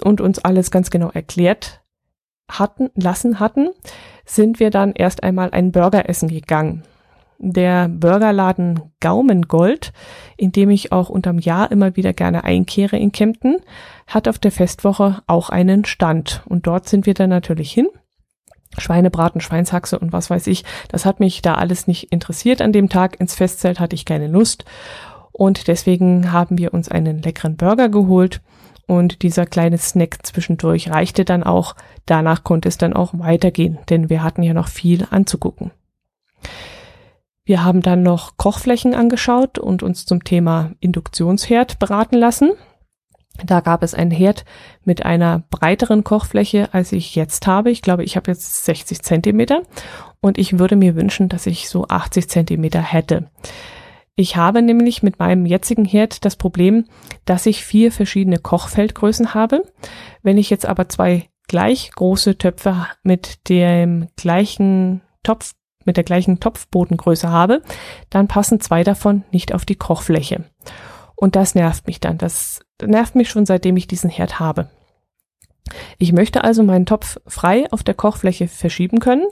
und 0.02 0.20
uns 0.20 0.40
alles 0.40 0.70
ganz 0.70 0.90
genau 0.90 1.10
erklärt 1.10 1.82
hatten, 2.50 2.90
lassen 2.94 3.38
hatten, 3.38 3.68
sind 4.24 4.60
wir 4.60 4.70
dann 4.70 4.92
erst 4.92 5.22
einmal 5.22 5.50
einen 5.50 5.72
Burger 5.72 6.08
essen 6.08 6.28
gegangen. 6.28 6.82
Der 7.38 7.88
Burgerladen 7.88 8.80
Gaumengold, 9.00 9.92
in 10.36 10.52
dem 10.52 10.70
ich 10.70 10.92
auch 10.92 11.08
unterm 11.08 11.38
Jahr 11.38 11.70
immer 11.72 11.96
wieder 11.96 12.12
gerne 12.12 12.44
einkehre 12.44 12.96
in 12.96 13.10
Kempten, 13.10 13.56
hat 14.06 14.28
auf 14.28 14.38
der 14.38 14.52
Festwoche 14.52 15.22
auch 15.26 15.50
einen 15.50 15.84
Stand. 15.84 16.42
Und 16.46 16.66
dort 16.66 16.88
sind 16.88 17.04
wir 17.04 17.14
dann 17.14 17.30
natürlich 17.30 17.72
hin. 17.72 17.88
Schweinebraten, 18.78 19.40
Schweinshaxe 19.40 19.98
und 19.98 20.12
was 20.12 20.30
weiß 20.30 20.46
ich. 20.46 20.64
Das 20.88 21.04
hat 21.04 21.20
mich 21.20 21.42
da 21.42 21.54
alles 21.54 21.86
nicht 21.86 22.12
interessiert 22.12 22.62
an 22.62 22.72
dem 22.72 22.88
Tag. 22.88 23.20
Ins 23.20 23.34
Festzelt 23.34 23.80
hatte 23.80 23.96
ich 23.96 24.04
keine 24.04 24.28
Lust. 24.28 24.64
Und 25.32 25.68
deswegen 25.68 26.32
haben 26.32 26.58
wir 26.58 26.74
uns 26.74 26.88
einen 26.88 27.22
leckeren 27.22 27.56
Burger 27.56 27.88
geholt. 27.88 28.40
Und 28.86 29.22
dieser 29.22 29.46
kleine 29.46 29.78
Snack 29.78 30.18
zwischendurch 30.26 30.90
reichte 30.90 31.24
dann 31.24 31.42
auch. 31.42 31.74
Danach 32.06 32.44
konnte 32.44 32.68
es 32.68 32.78
dann 32.78 32.92
auch 32.92 33.12
weitergehen, 33.14 33.78
denn 33.88 34.10
wir 34.10 34.22
hatten 34.22 34.42
ja 34.42 34.54
noch 34.54 34.68
viel 34.68 35.06
anzugucken. 35.10 35.70
Wir 37.44 37.64
haben 37.64 37.80
dann 37.80 38.02
noch 38.02 38.36
Kochflächen 38.36 38.94
angeschaut 38.94 39.58
und 39.58 39.82
uns 39.82 40.06
zum 40.06 40.22
Thema 40.22 40.72
Induktionsherd 40.80 41.78
beraten 41.78 42.16
lassen. 42.16 42.52
Da 43.44 43.60
gab 43.60 43.82
es 43.82 43.94
einen 43.94 44.10
Herd 44.10 44.44
mit 44.84 45.04
einer 45.04 45.42
breiteren 45.50 46.04
Kochfläche, 46.04 46.68
als 46.72 46.92
ich 46.92 47.14
jetzt 47.14 47.46
habe. 47.46 47.70
Ich 47.70 47.82
glaube, 47.82 48.04
ich 48.04 48.16
habe 48.16 48.30
jetzt 48.30 48.64
60 48.64 49.02
Zentimeter 49.02 49.62
und 50.20 50.38
ich 50.38 50.58
würde 50.58 50.76
mir 50.76 50.94
wünschen, 50.94 51.28
dass 51.28 51.46
ich 51.46 51.68
so 51.68 51.86
80 51.88 52.28
Zentimeter 52.28 52.80
hätte. 52.80 53.30
Ich 54.14 54.36
habe 54.36 54.60
nämlich 54.60 55.02
mit 55.02 55.18
meinem 55.18 55.46
jetzigen 55.46 55.84
Herd 55.84 56.24
das 56.24 56.36
Problem, 56.36 56.84
dass 57.24 57.46
ich 57.46 57.64
vier 57.64 57.90
verschiedene 57.90 58.38
Kochfeldgrößen 58.38 59.34
habe. 59.34 59.64
Wenn 60.22 60.36
ich 60.36 60.50
jetzt 60.50 60.66
aber 60.66 60.88
zwei 60.88 61.30
gleich 61.48 61.90
große 61.92 62.36
Töpfe 62.38 62.86
mit 63.02 63.48
dem 63.48 64.08
gleichen 64.16 65.02
Topf, 65.22 65.54
mit 65.84 65.96
der 65.96 66.04
gleichen 66.04 66.40
Topfbodengröße 66.40 67.28
habe, 67.28 67.62
dann 68.10 68.28
passen 68.28 68.60
zwei 68.60 68.84
davon 68.84 69.24
nicht 69.32 69.54
auf 69.54 69.64
die 69.64 69.76
Kochfläche. 69.76 70.44
Und 71.16 71.34
das 71.34 71.54
nervt 71.54 71.86
mich 71.86 71.98
dann. 71.98 72.18
Das 72.18 72.60
nervt 72.82 73.14
mich 73.14 73.30
schon 73.30 73.46
seitdem 73.46 73.76
ich 73.76 73.86
diesen 73.86 74.10
Herd 74.10 74.40
habe. 74.40 74.70
Ich 75.98 76.12
möchte 76.12 76.44
also 76.44 76.62
meinen 76.62 76.86
Topf 76.86 77.18
frei 77.26 77.66
auf 77.70 77.82
der 77.82 77.94
Kochfläche 77.94 78.48
verschieben 78.48 78.98
können 79.00 79.26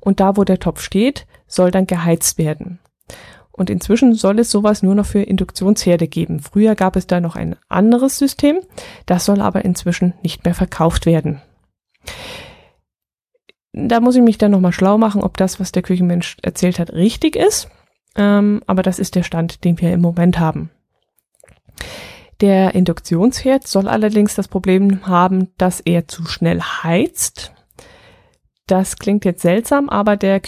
und 0.00 0.20
da, 0.20 0.36
wo 0.36 0.44
der 0.44 0.58
Topf 0.58 0.80
steht, 0.80 1.26
soll 1.46 1.70
dann 1.70 1.86
geheizt 1.86 2.38
werden. 2.38 2.80
Und 3.56 3.70
inzwischen 3.70 4.14
soll 4.14 4.40
es 4.40 4.50
sowas 4.50 4.82
nur 4.82 4.96
noch 4.96 5.06
für 5.06 5.22
Induktionsherde 5.22 6.08
geben. 6.08 6.40
Früher 6.40 6.74
gab 6.74 6.96
es 6.96 7.06
da 7.06 7.20
noch 7.20 7.36
ein 7.36 7.54
anderes 7.68 8.18
System, 8.18 8.58
das 9.06 9.24
soll 9.24 9.40
aber 9.40 9.64
inzwischen 9.64 10.12
nicht 10.22 10.44
mehr 10.44 10.54
verkauft 10.54 11.06
werden. 11.06 11.40
Da 13.72 14.00
muss 14.00 14.16
ich 14.16 14.22
mich 14.22 14.38
dann 14.38 14.50
nochmal 14.50 14.72
schlau 14.72 14.98
machen, 14.98 15.22
ob 15.22 15.36
das, 15.36 15.60
was 15.60 15.70
der 15.70 15.82
Küchenmensch 15.82 16.36
erzählt 16.42 16.80
hat, 16.80 16.92
richtig 16.92 17.36
ist. 17.36 17.68
Ähm, 18.16 18.60
aber 18.66 18.82
das 18.82 18.98
ist 18.98 19.14
der 19.14 19.22
Stand, 19.22 19.64
den 19.64 19.80
wir 19.80 19.92
im 19.92 20.00
Moment 20.00 20.38
haben. 20.38 20.70
Der 22.40 22.74
Induktionsherd 22.74 23.66
soll 23.66 23.88
allerdings 23.88 24.34
das 24.34 24.48
Problem 24.48 25.06
haben, 25.06 25.52
dass 25.58 25.80
er 25.80 26.08
zu 26.08 26.26
schnell 26.26 26.60
heizt. 26.60 27.52
Das 28.66 28.96
klingt 28.96 29.24
jetzt 29.24 29.42
seltsam, 29.42 29.88
aber 29.88 30.16
der 30.16 30.40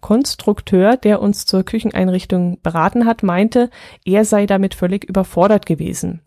Küchenkonstrukteur, 0.00 0.96
der 0.96 1.20
uns 1.20 1.46
zur 1.46 1.62
Kücheneinrichtung 1.62 2.60
beraten 2.62 3.06
hat, 3.06 3.22
meinte, 3.22 3.70
er 4.04 4.24
sei 4.24 4.46
damit 4.46 4.74
völlig 4.74 5.04
überfordert 5.04 5.66
gewesen. 5.66 6.22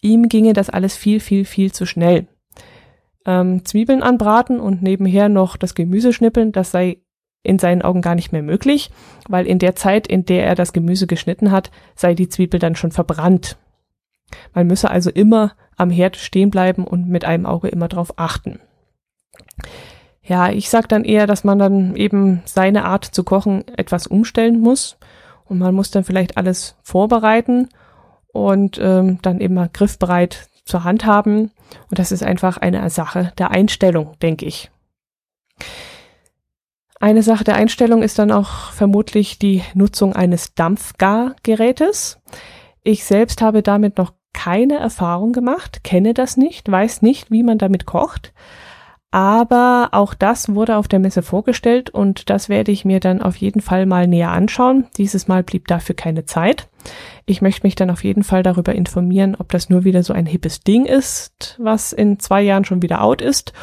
Ihm 0.00 0.28
ginge 0.28 0.52
das 0.52 0.70
alles 0.70 0.96
viel, 0.96 1.20
viel, 1.20 1.44
viel 1.44 1.72
zu 1.72 1.86
schnell. 1.86 2.28
Ähm, 3.26 3.64
Zwiebeln 3.64 4.02
anbraten 4.02 4.60
und 4.60 4.82
nebenher 4.82 5.28
noch 5.28 5.56
das 5.56 5.74
Gemüse 5.74 6.12
schnippeln, 6.12 6.52
das 6.52 6.70
sei 6.70 6.98
in 7.42 7.58
seinen 7.58 7.82
Augen 7.82 8.02
gar 8.02 8.14
nicht 8.14 8.32
mehr 8.32 8.42
möglich, 8.42 8.90
weil 9.28 9.46
in 9.46 9.58
der 9.58 9.74
Zeit, 9.74 10.06
in 10.06 10.24
der 10.24 10.46
er 10.46 10.54
das 10.54 10.72
Gemüse 10.72 11.06
geschnitten 11.06 11.50
hat, 11.50 11.70
sei 11.94 12.14
die 12.14 12.28
Zwiebel 12.28 12.60
dann 12.60 12.76
schon 12.76 12.92
verbrannt. 12.92 13.56
Man 14.54 14.66
müsse 14.66 14.90
also 14.90 15.10
immer 15.10 15.52
am 15.76 15.90
Herd 15.90 16.16
stehen 16.16 16.50
bleiben 16.50 16.84
und 16.84 17.08
mit 17.08 17.24
einem 17.24 17.46
Auge 17.46 17.68
immer 17.68 17.88
drauf 17.88 18.12
achten. 18.16 18.60
Ja, 20.28 20.50
ich 20.50 20.68
sag 20.68 20.88
dann 20.90 21.04
eher, 21.04 21.26
dass 21.26 21.42
man 21.42 21.58
dann 21.58 21.96
eben 21.96 22.42
seine 22.44 22.84
Art 22.84 23.06
zu 23.06 23.24
kochen 23.24 23.64
etwas 23.78 24.06
umstellen 24.06 24.60
muss 24.60 24.98
und 25.46 25.58
man 25.58 25.74
muss 25.74 25.90
dann 25.90 26.04
vielleicht 26.04 26.36
alles 26.36 26.76
vorbereiten 26.82 27.70
und 28.32 28.78
ähm, 28.80 29.20
dann 29.22 29.40
eben 29.40 29.54
mal 29.54 29.70
griffbereit 29.72 30.48
zur 30.66 30.84
Hand 30.84 31.06
haben. 31.06 31.50
Und 31.88 31.98
das 31.98 32.12
ist 32.12 32.22
einfach 32.22 32.58
eine 32.58 32.88
Sache 32.90 33.32
der 33.38 33.52
Einstellung, 33.52 34.16
denke 34.20 34.44
ich. 34.44 34.70
Eine 37.00 37.22
Sache 37.22 37.44
der 37.44 37.54
Einstellung 37.54 38.02
ist 38.02 38.18
dann 38.18 38.30
auch 38.30 38.72
vermutlich 38.72 39.38
die 39.38 39.62
Nutzung 39.72 40.14
eines 40.14 40.54
Dampfgargerätes. 40.54 42.18
Ich 42.82 43.04
selbst 43.04 43.40
habe 43.40 43.62
damit 43.62 43.96
noch 43.96 44.12
keine 44.34 44.76
Erfahrung 44.78 45.32
gemacht, 45.32 45.84
kenne 45.84 46.12
das 46.12 46.36
nicht, 46.36 46.70
weiß 46.70 47.00
nicht, 47.00 47.30
wie 47.30 47.42
man 47.42 47.56
damit 47.56 47.86
kocht. 47.86 48.34
Aber 49.10 49.88
auch 49.92 50.12
das 50.12 50.54
wurde 50.54 50.76
auf 50.76 50.86
der 50.86 50.98
Messe 50.98 51.22
vorgestellt 51.22 51.88
und 51.88 52.28
das 52.28 52.50
werde 52.50 52.72
ich 52.72 52.84
mir 52.84 53.00
dann 53.00 53.22
auf 53.22 53.36
jeden 53.36 53.62
Fall 53.62 53.86
mal 53.86 54.06
näher 54.06 54.32
anschauen. 54.32 54.86
Dieses 54.98 55.28
Mal 55.28 55.42
blieb 55.42 55.66
dafür 55.66 55.94
keine 55.94 56.26
Zeit. 56.26 56.68
Ich 57.24 57.40
möchte 57.40 57.66
mich 57.66 57.74
dann 57.74 57.90
auf 57.90 58.04
jeden 58.04 58.22
Fall 58.22 58.42
darüber 58.42 58.74
informieren, 58.74 59.34
ob 59.34 59.50
das 59.50 59.70
nur 59.70 59.84
wieder 59.84 60.02
so 60.02 60.12
ein 60.12 60.26
hippes 60.26 60.60
Ding 60.60 60.84
ist, 60.84 61.58
was 61.58 61.94
in 61.94 62.18
zwei 62.18 62.42
Jahren 62.42 62.66
schon 62.66 62.82
wieder 62.82 63.02
out 63.02 63.22
ist, 63.22 63.54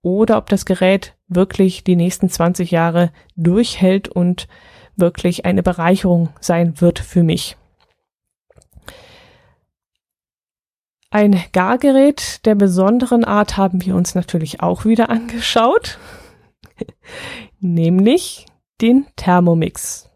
oder 0.00 0.38
ob 0.38 0.48
das 0.48 0.64
Gerät 0.64 1.14
wirklich 1.28 1.84
die 1.84 1.96
nächsten 1.96 2.30
20 2.30 2.70
Jahre 2.70 3.10
durchhält 3.36 4.08
und 4.08 4.48
wirklich 4.96 5.44
eine 5.44 5.62
Bereicherung 5.62 6.30
sein 6.40 6.80
wird 6.80 6.98
für 6.98 7.22
mich. 7.22 7.56
Ein 11.14 11.40
Gargerät 11.52 12.44
der 12.44 12.56
besonderen 12.56 13.24
Art 13.24 13.56
haben 13.56 13.84
wir 13.84 13.94
uns 13.94 14.16
natürlich 14.16 14.62
auch 14.62 14.84
wieder 14.84 15.10
angeschaut, 15.10 16.00
nämlich 17.60 18.46
den 18.80 19.06
Thermomix. 19.14 20.10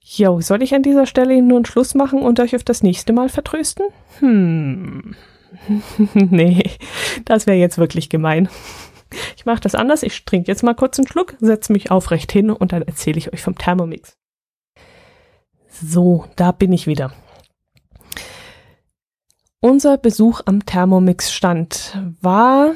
Jo, 0.00 0.40
soll 0.40 0.62
ich 0.62 0.74
an 0.74 0.82
dieser 0.82 1.04
Stelle 1.04 1.42
nun 1.42 1.66
Schluss 1.66 1.94
machen 1.94 2.22
und 2.22 2.40
euch 2.40 2.56
auf 2.56 2.64
das 2.64 2.82
nächste 2.82 3.12
Mal 3.12 3.28
vertrösten? 3.28 3.84
Hm. 4.20 5.14
nee, 6.14 6.62
das 7.26 7.46
wäre 7.46 7.58
jetzt 7.58 7.76
wirklich 7.76 8.08
gemein. 8.08 8.48
Ich 9.36 9.44
mache 9.44 9.60
das 9.60 9.74
anders. 9.74 10.02
Ich 10.02 10.24
trinke 10.24 10.50
jetzt 10.50 10.62
mal 10.62 10.74
kurz 10.74 10.98
einen 10.98 11.06
Schluck, 11.06 11.34
setze 11.38 11.74
mich 11.74 11.90
aufrecht 11.90 12.32
hin 12.32 12.50
und 12.50 12.72
dann 12.72 12.80
erzähle 12.80 13.18
ich 13.18 13.30
euch 13.30 13.42
vom 13.42 13.58
Thermomix. 13.58 14.16
So, 15.68 16.24
da 16.36 16.50
bin 16.50 16.72
ich 16.72 16.86
wieder. 16.86 17.12
Unser 19.62 19.98
Besuch 19.98 20.40
am 20.46 20.64
Thermomix-Stand 20.64 21.98
war 22.22 22.72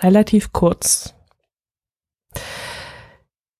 relativ 0.00 0.52
kurz. 0.52 1.14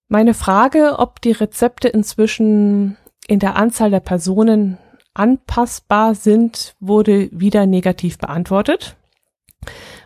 Meine 0.09 0.35
Frage, 0.35 0.99
ob 0.99 1.21
die 1.21 1.31
Rezepte 1.31 1.87
inzwischen 1.87 2.97
in 3.29 3.39
der 3.39 3.55
Anzahl 3.55 3.93
der 3.93 4.01
Personen 4.01 4.79
anpassbar 5.15 6.17
sind, 6.17 6.75
wurde 6.81 7.29
wieder 7.31 7.65
negativ 7.65 8.19
beantwortet, 8.19 8.97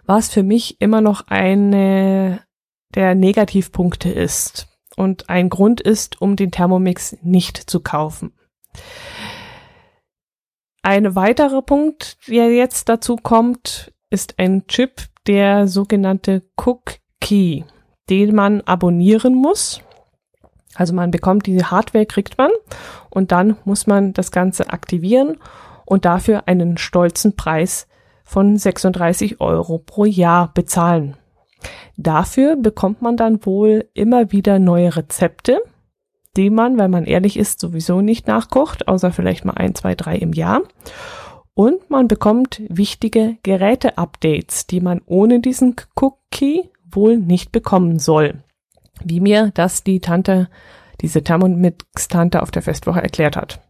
was 0.05 0.29
für 0.29 0.43
mich 0.43 0.79
immer 0.83 1.01
noch 1.01 1.29
eine 1.29 2.41
der 2.95 3.15
Negativpunkte 3.15 4.11
ist 4.11 4.69
und 4.95 5.31
ein 5.31 5.49
Grund 5.49 5.81
ist, 5.81 6.21
um 6.21 6.37
den 6.37 6.51
Thermomix 6.51 7.17
nicht 7.23 7.57
zu 7.57 7.81
kaufen. 7.81 8.35
Ein 10.85 11.15
weiterer 11.15 11.63
Punkt, 11.63 12.19
der 12.29 12.55
jetzt 12.55 12.91
dazu 12.91 13.17
kommt, 13.17 13.91
ist 14.11 14.39
ein 14.39 14.67
Chip, 14.67 15.01
der 15.27 15.67
sogenannte 15.67 16.43
Cook 16.59 16.97
Key, 17.23 17.63
den 18.11 18.35
man 18.35 18.61
abonnieren 18.61 19.35
muss. 19.35 19.81
Also 20.75 20.93
man 20.93 21.11
bekommt 21.11 21.47
diese 21.47 21.71
Hardware, 21.71 22.05
kriegt 22.05 22.37
man 22.37 22.51
und 23.09 23.33
dann 23.33 23.57
muss 23.65 23.87
man 23.87 24.13
das 24.13 24.31
Ganze 24.31 24.69
aktivieren 24.69 25.39
und 25.87 26.05
dafür 26.05 26.49
einen 26.49 26.77
stolzen 26.77 27.35
Preis 27.35 27.89
von 28.23 28.59
36 28.59 29.41
Euro 29.41 29.79
pro 29.79 30.05
Jahr 30.05 30.53
bezahlen. 30.53 31.17
Dafür 31.97 32.57
bekommt 32.57 33.01
man 33.01 33.17
dann 33.17 33.47
wohl 33.47 33.89
immer 33.95 34.33
wieder 34.33 34.59
neue 34.59 34.95
Rezepte 34.95 35.63
die 36.37 36.51
man, 36.51 36.79
wenn 36.79 36.91
man 36.91 37.05
ehrlich 37.05 37.39
ist, 37.39 37.61
sowieso 37.61 38.01
nicht 38.01 38.27
nachkocht, 38.27 38.89
außer 38.89 39.13
vielleicht 39.13 39.45
mal 39.45 39.55
ein, 39.55 39.75
zwei, 39.75 39.95
drei 39.95 40.17
im 40.17 40.33
Jahr. 40.33 40.63
Und 41.55 41.89
man 41.89 42.09
bekommt 42.09 42.63
wichtige 42.69 43.37
Geräte-Updates, 43.45 44.67
die 44.67 44.81
man 44.81 45.01
ohne 45.07 45.41
diesen 45.41 45.77
Cookie 45.95 46.69
wohl 46.91 47.17
nicht 47.17 47.53
bekommen 47.53 47.99
soll. 47.99 48.43
Wie 49.03 49.21
mir 49.21 49.51
das 49.55 49.85
die 49.85 50.01
Tante, 50.01 50.49
diese 51.01 51.23
Thermomix-Tante 51.23 52.43
auf 52.43 52.51
der 52.51 52.63
Festwoche 52.63 53.03
erklärt 53.03 53.37
hat. 53.37 53.61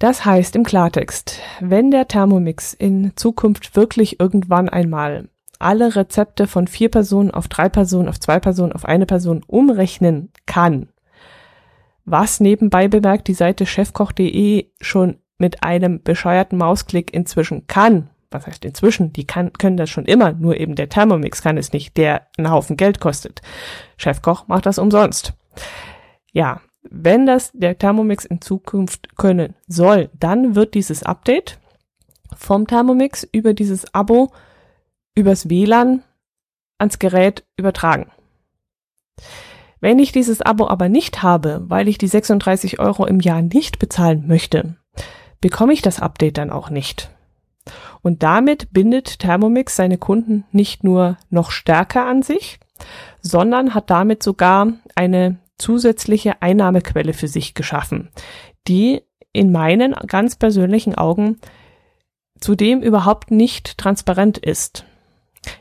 Das 0.00 0.24
heißt 0.24 0.56
im 0.56 0.64
Klartext, 0.64 1.40
wenn 1.60 1.90
der 1.90 2.08
Thermomix 2.08 2.74
in 2.74 3.12
Zukunft 3.16 3.76
wirklich 3.76 4.18
irgendwann 4.20 4.68
einmal 4.68 5.28
alle 5.60 5.94
Rezepte 5.94 6.46
von 6.46 6.66
vier 6.66 6.90
Personen 6.90 7.30
auf 7.30 7.48
drei 7.48 7.68
Personen, 7.68 8.08
auf 8.08 8.18
zwei 8.18 8.40
Personen, 8.40 8.72
auf 8.72 8.84
eine 8.84 9.06
Person 9.06 9.42
umrechnen 9.46 10.30
kann, 10.46 10.88
was 12.04 12.40
nebenbei 12.40 12.88
bemerkt 12.88 13.28
die 13.28 13.34
Seite 13.34 13.66
chefkoch.de 13.66 14.70
schon 14.80 15.18
mit 15.38 15.62
einem 15.62 16.02
bescheuerten 16.02 16.58
Mausklick 16.58 17.12
inzwischen 17.12 17.66
kann, 17.66 18.10
was 18.30 18.46
heißt 18.46 18.64
inzwischen, 18.64 19.12
die 19.12 19.26
kann, 19.26 19.52
können 19.52 19.76
das 19.76 19.90
schon 19.90 20.04
immer, 20.04 20.32
nur 20.32 20.58
eben 20.58 20.74
der 20.74 20.88
Thermomix 20.88 21.42
kann 21.42 21.56
es 21.56 21.72
nicht, 21.72 21.96
der 21.96 22.26
einen 22.36 22.50
Haufen 22.50 22.76
Geld 22.76 23.00
kostet. 23.00 23.42
Chefkoch 23.96 24.48
macht 24.48 24.66
das 24.66 24.78
umsonst. 24.78 25.32
Ja, 26.32 26.60
wenn 26.82 27.26
das 27.26 27.50
der 27.52 27.78
Thermomix 27.78 28.24
in 28.24 28.40
Zukunft 28.40 29.16
können 29.16 29.54
soll, 29.66 30.10
dann 30.18 30.54
wird 30.54 30.74
dieses 30.74 31.02
Update 31.02 31.58
vom 32.36 32.66
Thermomix 32.66 33.26
über 33.32 33.54
dieses 33.54 33.94
Abo 33.94 34.32
übers 35.14 35.48
WLAN 35.48 36.02
ans 36.78 36.98
Gerät 36.98 37.44
übertragen. 37.56 38.10
Wenn 39.84 39.98
ich 39.98 40.12
dieses 40.12 40.40
Abo 40.40 40.66
aber 40.68 40.88
nicht 40.88 41.22
habe, 41.22 41.62
weil 41.68 41.88
ich 41.88 41.98
die 41.98 42.08
36 42.08 42.80
Euro 42.80 43.04
im 43.04 43.20
Jahr 43.20 43.42
nicht 43.42 43.78
bezahlen 43.78 44.26
möchte, 44.26 44.76
bekomme 45.42 45.74
ich 45.74 45.82
das 45.82 46.00
Update 46.00 46.38
dann 46.38 46.48
auch 46.48 46.70
nicht. 46.70 47.10
Und 48.00 48.22
damit 48.22 48.72
bindet 48.72 49.18
Thermomix 49.18 49.76
seine 49.76 49.98
Kunden 49.98 50.44
nicht 50.52 50.84
nur 50.84 51.18
noch 51.28 51.50
stärker 51.50 52.06
an 52.06 52.22
sich, 52.22 52.60
sondern 53.20 53.74
hat 53.74 53.90
damit 53.90 54.22
sogar 54.22 54.72
eine 54.94 55.36
zusätzliche 55.58 56.40
Einnahmequelle 56.40 57.12
für 57.12 57.28
sich 57.28 57.52
geschaffen, 57.52 58.08
die 58.66 59.02
in 59.34 59.52
meinen 59.52 59.92
ganz 60.06 60.36
persönlichen 60.36 60.94
Augen 60.94 61.40
zudem 62.40 62.80
überhaupt 62.80 63.30
nicht 63.30 63.76
transparent 63.76 64.38
ist. 64.38 64.86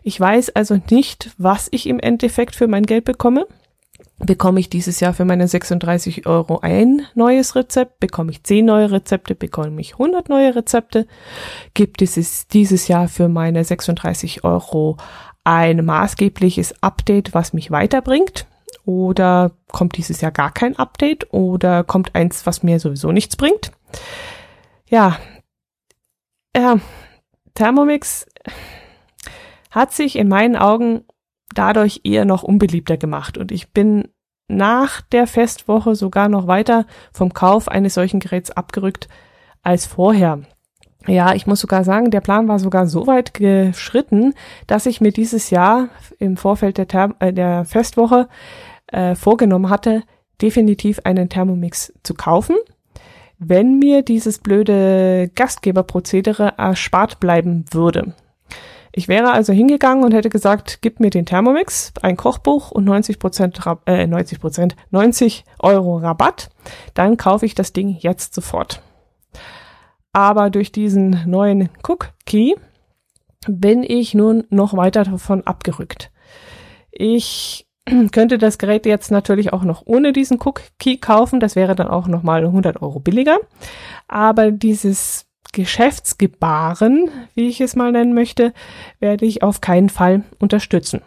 Ich 0.01 0.17
weiß 0.17 0.51
also 0.51 0.79
nicht, 0.89 1.31
was 1.37 1.67
ich 1.71 1.87
im 1.87 1.99
Endeffekt 1.99 2.55
für 2.55 2.69
mein 2.69 2.85
Geld 2.85 3.03
bekomme. 3.03 3.47
Bekomme 4.25 4.59
ich 4.59 4.69
dieses 4.69 4.99
Jahr 4.99 5.13
für 5.13 5.25
meine 5.25 5.47
36 5.47 6.25
Euro 6.27 6.59
ein 6.59 7.05
neues 7.13 7.55
Rezept? 7.55 7.99
Bekomme 7.99 8.31
ich 8.31 8.43
10 8.43 8.65
neue 8.65 8.91
Rezepte? 8.91 9.35
Bekomme 9.35 9.81
ich 9.81 9.93
100 9.93 10.29
neue 10.29 10.55
Rezepte? 10.55 11.07
Gibt 11.73 12.01
es 12.01 12.47
dieses 12.47 12.87
Jahr 12.87 13.07
für 13.07 13.27
meine 13.27 13.63
36 13.63 14.43
Euro 14.43 14.97
ein 15.43 15.83
maßgebliches 15.83 16.81
Update, 16.81 17.33
was 17.33 17.53
mich 17.53 17.71
weiterbringt? 17.71 18.47
Oder 18.85 19.51
kommt 19.71 19.97
dieses 19.97 20.21
Jahr 20.21 20.31
gar 20.31 20.51
kein 20.51 20.77
Update? 20.77 21.33
Oder 21.33 21.83
kommt 21.83 22.15
eins, 22.15 22.45
was 22.45 22.63
mir 22.63 22.79
sowieso 22.79 23.11
nichts 23.11 23.35
bringt? 23.35 23.71
Ja, 24.89 25.17
äh, 26.53 26.77
Thermomix 27.55 28.25
hat 29.71 29.91
sich 29.91 30.15
in 30.15 30.27
meinen 30.27 30.55
Augen 30.55 31.03
dadurch 31.53 32.01
eher 32.03 32.25
noch 32.25 32.43
unbeliebter 32.43 32.97
gemacht. 32.97 33.37
Und 33.37 33.51
ich 33.51 33.71
bin 33.71 34.09
nach 34.47 35.01
der 35.01 35.27
Festwoche 35.27 35.95
sogar 35.95 36.29
noch 36.29 36.47
weiter 36.47 36.85
vom 37.11 37.33
Kauf 37.33 37.67
eines 37.67 37.93
solchen 37.93 38.19
Geräts 38.19 38.51
abgerückt 38.51 39.07
als 39.61 39.85
vorher. 39.85 40.41
Ja, 41.07 41.33
ich 41.33 41.47
muss 41.47 41.59
sogar 41.59 41.83
sagen, 41.83 42.11
der 42.11 42.21
Plan 42.21 42.47
war 42.47 42.59
sogar 42.59 42.87
so 42.87 43.07
weit 43.07 43.33
geschritten, 43.33 44.33
dass 44.67 44.85
ich 44.85 45.01
mir 45.01 45.11
dieses 45.11 45.49
Jahr 45.49 45.89
im 46.17 46.37
Vorfeld 46.37 46.77
der, 46.77 46.87
Therm 46.87 47.15
äh, 47.19 47.33
der 47.33 47.65
Festwoche 47.65 48.29
äh, 48.87 49.15
vorgenommen 49.15 49.69
hatte, 49.69 50.03
definitiv 50.41 51.01
einen 51.03 51.27
Thermomix 51.29 51.93
zu 52.03 52.13
kaufen, 52.13 52.55
wenn 53.37 53.79
mir 53.79 54.01
dieses 54.01 54.39
blöde 54.39 55.29
Gastgeberprozedere 55.35 56.53
erspart 56.57 57.19
bleiben 57.19 57.65
würde. 57.71 58.13
Ich 58.95 59.07
wäre 59.07 59.31
also 59.31 59.51
hingegangen 59.51 60.03
und 60.03 60.13
hätte 60.13 60.29
gesagt, 60.29 60.79
gib 60.81 60.99
mir 60.99 61.09
den 61.09 61.25
Thermomix, 61.25 61.93
ein 62.03 62.15
Kochbuch 62.15 62.69
und 62.69 62.83
90 62.83 63.17
Prozent, 63.17 63.59
äh, 63.87 64.05
90 64.05 64.39
Prozent, 64.39 64.75
90 64.91 65.45
Euro 65.59 65.97
Rabatt. 65.97 66.51
Dann 66.93 67.17
kaufe 67.17 67.47
ich 67.47 67.55
das 67.55 67.73
Ding 67.73 67.89
jetzt 67.89 68.35
sofort. 68.35 68.83
Aber 70.11 70.51
durch 70.51 70.71
diesen 70.71 71.23
neuen 71.25 71.69
Cook-Key 71.81 72.53
bin 73.47 73.81
ich 73.81 74.13
nun 74.13 74.43
noch 74.51 74.77
weiter 74.77 75.03
davon 75.03 75.41
abgerückt. 75.41 76.11
Ich 76.91 77.67
könnte 78.11 78.37
das 78.37 78.59
Gerät 78.59 78.85
jetzt 78.85 79.09
natürlich 79.09 79.53
auch 79.53 79.63
noch 79.63 79.81
ohne 79.85 80.13
diesen 80.13 80.39
Cook-Key 80.39 80.97
kaufen. 80.97 81.39
Das 81.39 81.55
wäre 81.55 81.73
dann 81.73 81.87
auch 81.87 82.07
nochmal 82.07 82.45
100 82.45 82.79
Euro 82.83 82.99
billiger. 82.99 83.39
Aber 84.07 84.51
dieses 84.51 85.25
Geschäftsgebaren, 85.53 87.09
wie 87.33 87.47
ich 87.47 87.61
es 87.61 87.77
mal 87.77 87.93
nennen 87.93 88.13
möchte, 88.13 88.53
werde 88.99 89.25
ich 89.25 89.43
auf 89.43 89.61
keinen 89.61 89.89
Fall 89.89 90.23
unterstützen. 90.39 91.01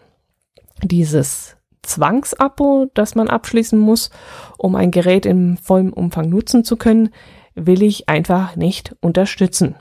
Dieses 0.82 1.56
Zwangsabo, 1.82 2.90
das 2.94 3.14
man 3.14 3.28
abschließen 3.28 3.78
muss, 3.78 4.10
um 4.56 4.74
ein 4.74 4.90
Gerät 4.90 5.26
im 5.26 5.56
vollen 5.58 5.92
Umfang 5.92 6.28
nutzen 6.28 6.64
zu 6.64 6.76
können, 6.76 7.10
will 7.54 7.82
ich 7.82 8.08
einfach 8.08 8.56
nicht 8.56 8.96
unterstützen. 9.00 9.76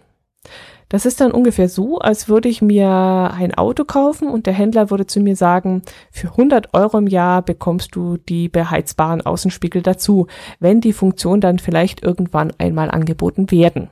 Das 0.90 1.06
ist 1.06 1.20
dann 1.20 1.32
ungefähr 1.32 1.68
so, 1.68 1.98
als 1.98 2.30
würde 2.30 2.48
ich 2.48 2.62
mir 2.62 2.90
ein 2.90 3.56
Auto 3.56 3.86
kaufen 3.86 4.28
und 4.28 4.46
der 4.46 4.54
Händler 4.54 4.92
würde 4.92 5.08
zu 5.08 5.20
mir 5.20 5.36
sagen, 5.36 5.82
für 6.12 6.28
100 6.28 6.74
Euro 6.74 7.00
im 7.00 7.08
Jahr 7.08 7.42
bekommst 7.42 7.96
du 7.96 8.18
die 8.18 8.50
beheizbaren 8.50 9.22
Außenspiegel 9.22 9.82
dazu, 9.82 10.28
wenn 10.60 10.82
die 10.82 10.94
Funktion 10.94 11.42
dann 11.42 11.58
vielleicht 11.58 12.04
irgendwann 12.04 12.54
einmal 12.60 12.92
angeboten 12.92 13.50
werden. 13.50 13.90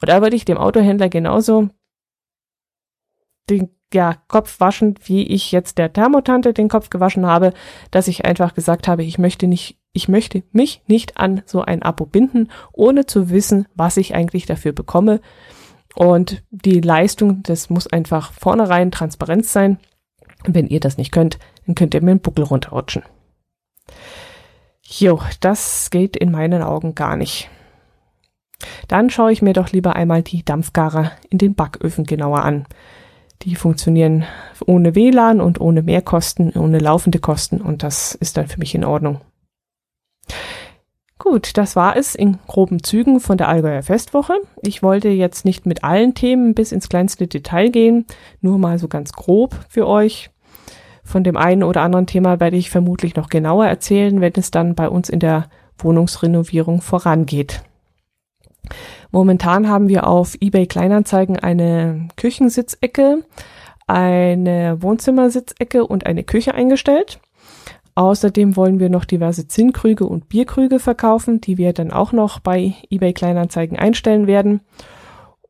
Und 0.00 0.08
da 0.08 0.22
würde 0.22 0.36
ich 0.36 0.44
dem 0.44 0.58
Autohändler 0.58 1.08
genauso 1.08 1.68
den 3.48 3.70
ja, 3.92 4.16
Kopf 4.28 4.60
waschen, 4.60 4.94
wie 5.04 5.26
ich 5.26 5.50
jetzt 5.52 5.78
der 5.78 5.92
Thermotante 5.92 6.52
den 6.52 6.68
Kopf 6.68 6.90
gewaschen 6.90 7.26
habe, 7.26 7.52
dass 7.90 8.08
ich 8.08 8.24
einfach 8.24 8.54
gesagt 8.54 8.86
habe, 8.86 9.02
ich 9.02 9.18
möchte 9.18 9.46
nicht, 9.46 9.78
ich 9.92 10.08
möchte 10.08 10.44
mich 10.52 10.82
nicht 10.86 11.16
an 11.16 11.42
so 11.46 11.62
ein 11.62 11.82
Abo 11.82 12.06
binden, 12.06 12.50
ohne 12.72 13.06
zu 13.06 13.30
wissen, 13.30 13.66
was 13.74 13.96
ich 13.96 14.14
eigentlich 14.14 14.46
dafür 14.46 14.72
bekomme. 14.72 15.20
Und 15.96 16.44
die 16.50 16.80
Leistung, 16.80 17.42
das 17.42 17.68
muss 17.68 17.88
einfach 17.88 18.32
vornherein 18.32 18.92
Transparenz 18.92 19.52
sein. 19.52 19.78
Wenn 20.46 20.68
ihr 20.68 20.80
das 20.80 20.96
nicht 20.96 21.10
könnt, 21.10 21.38
dann 21.66 21.74
könnt 21.74 21.94
ihr 21.94 22.02
mir 22.02 22.14
den 22.14 22.20
Buckel 22.20 22.44
runterrutschen. 22.44 23.02
Jo, 24.82 25.20
das 25.40 25.90
geht 25.90 26.16
in 26.16 26.30
meinen 26.30 26.62
Augen 26.62 26.94
gar 26.94 27.16
nicht. 27.16 27.50
Dann 28.88 29.10
schaue 29.10 29.32
ich 29.32 29.42
mir 29.42 29.52
doch 29.52 29.70
lieber 29.70 29.96
einmal 29.96 30.22
die 30.22 30.44
Dampfgarer 30.44 31.12
in 31.28 31.38
den 31.38 31.54
Backöfen 31.54 32.04
genauer 32.04 32.44
an. 32.44 32.66
Die 33.42 33.54
funktionieren 33.54 34.24
ohne 34.66 34.94
WLAN 34.94 35.40
und 35.40 35.60
ohne 35.60 35.82
Mehrkosten, 35.82 36.52
ohne 36.52 36.78
laufende 36.78 37.18
Kosten 37.18 37.60
und 37.60 37.82
das 37.82 38.14
ist 38.14 38.36
dann 38.36 38.48
für 38.48 38.58
mich 38.58 38.74
in 38.74 38.84
Ordnung. 38.84 39.20
Gut, 41.18 41.58
das 41.58 41.76
war 41.76 41.96
es 41.96 42.14
in 42.14 42.38
groben 42.46 42.82
Zügen 42.82 43.20
von 43.20 43.36
der 43.36 43.48
Allgäuer 43.48 43.82
Festwoche. 43.82 44.34
Ich 44.62 44.82
wollte 44.82 45.08
jetzt 45.08 45.44
nicht 45.44 45.66
mit 45.66 45.84
allen 45.84 46.14
Themen 46.14 46.54
bis 46.54 46.72
ins 46.72 46.88
kleinste 46.88 47.26
Detail 47.26 47.68
gehen, 47.68 48.06
nur 48.40 48.58
mal 48.58 48.78
so 48.78 48.88
ganz 48.88 49.12
grob 49.12 49.54
für 49.68 49.86
euch. 49.86 50.30
Von 51.04 51.22
dem 51.22 51.36
einen 51.36 51.62
oder 51.62 51.82
anderen 51.82 52.06
Thema 52.06 52.40
werde 52.40 52.56
ich 52.56 52.70
vermutlich 52.70 53.16
noch 53.16 53.28
genauer 53.28 53.66
erzählen, 53.66 54.20
wenn 54.20 54.32
es 54.36 54.50
dann 54.50 54.74
bei 54.74 54.88
uns 54.88 55.08
in 55.08 55.20
der 55.20 55.50
Wohnungsrenovierung 55.78 56.80
vorangeht. 56.80 57.62
Momentan 59.10 59.68
haben 59.68 59.88
wir 59.88 60.06
auf 60.06 60.36
eBay 60.40 60.66
Kleinanzeigen 60.66 61.38
eine 61.38 62.08
Küchensitzecke, 62.16 63.24
eine 63.86 64.80
Wohnzimmersitzecke 64.80 65.86
und 65.86 66.06
eine 66.06 66.24
Küche 66.24 66.54
eingestellt. 66.54 67.20
Außerdem 67.94 68.56
wollen 68.56 68.78
wir 68.78 68.88
noch 68.88 69.04
diverse 69.04 69.48
Zinnkrüge 69.48 70.06
und 70.06 70.28
Bierkrüge 70.28 70.78
verkaufen, 70.78 71.40
die 71.40 71.58
wir 71.58 71.72
dann 71.72 71.90
auch 71.90 72.12
noch 72.12 72.38
bei 72.38 72.74
eBay 72.88 73.12
Kleinanzeigen 73.12 73.78
einstellen 73.78 74.26
werden. 74.26 74.60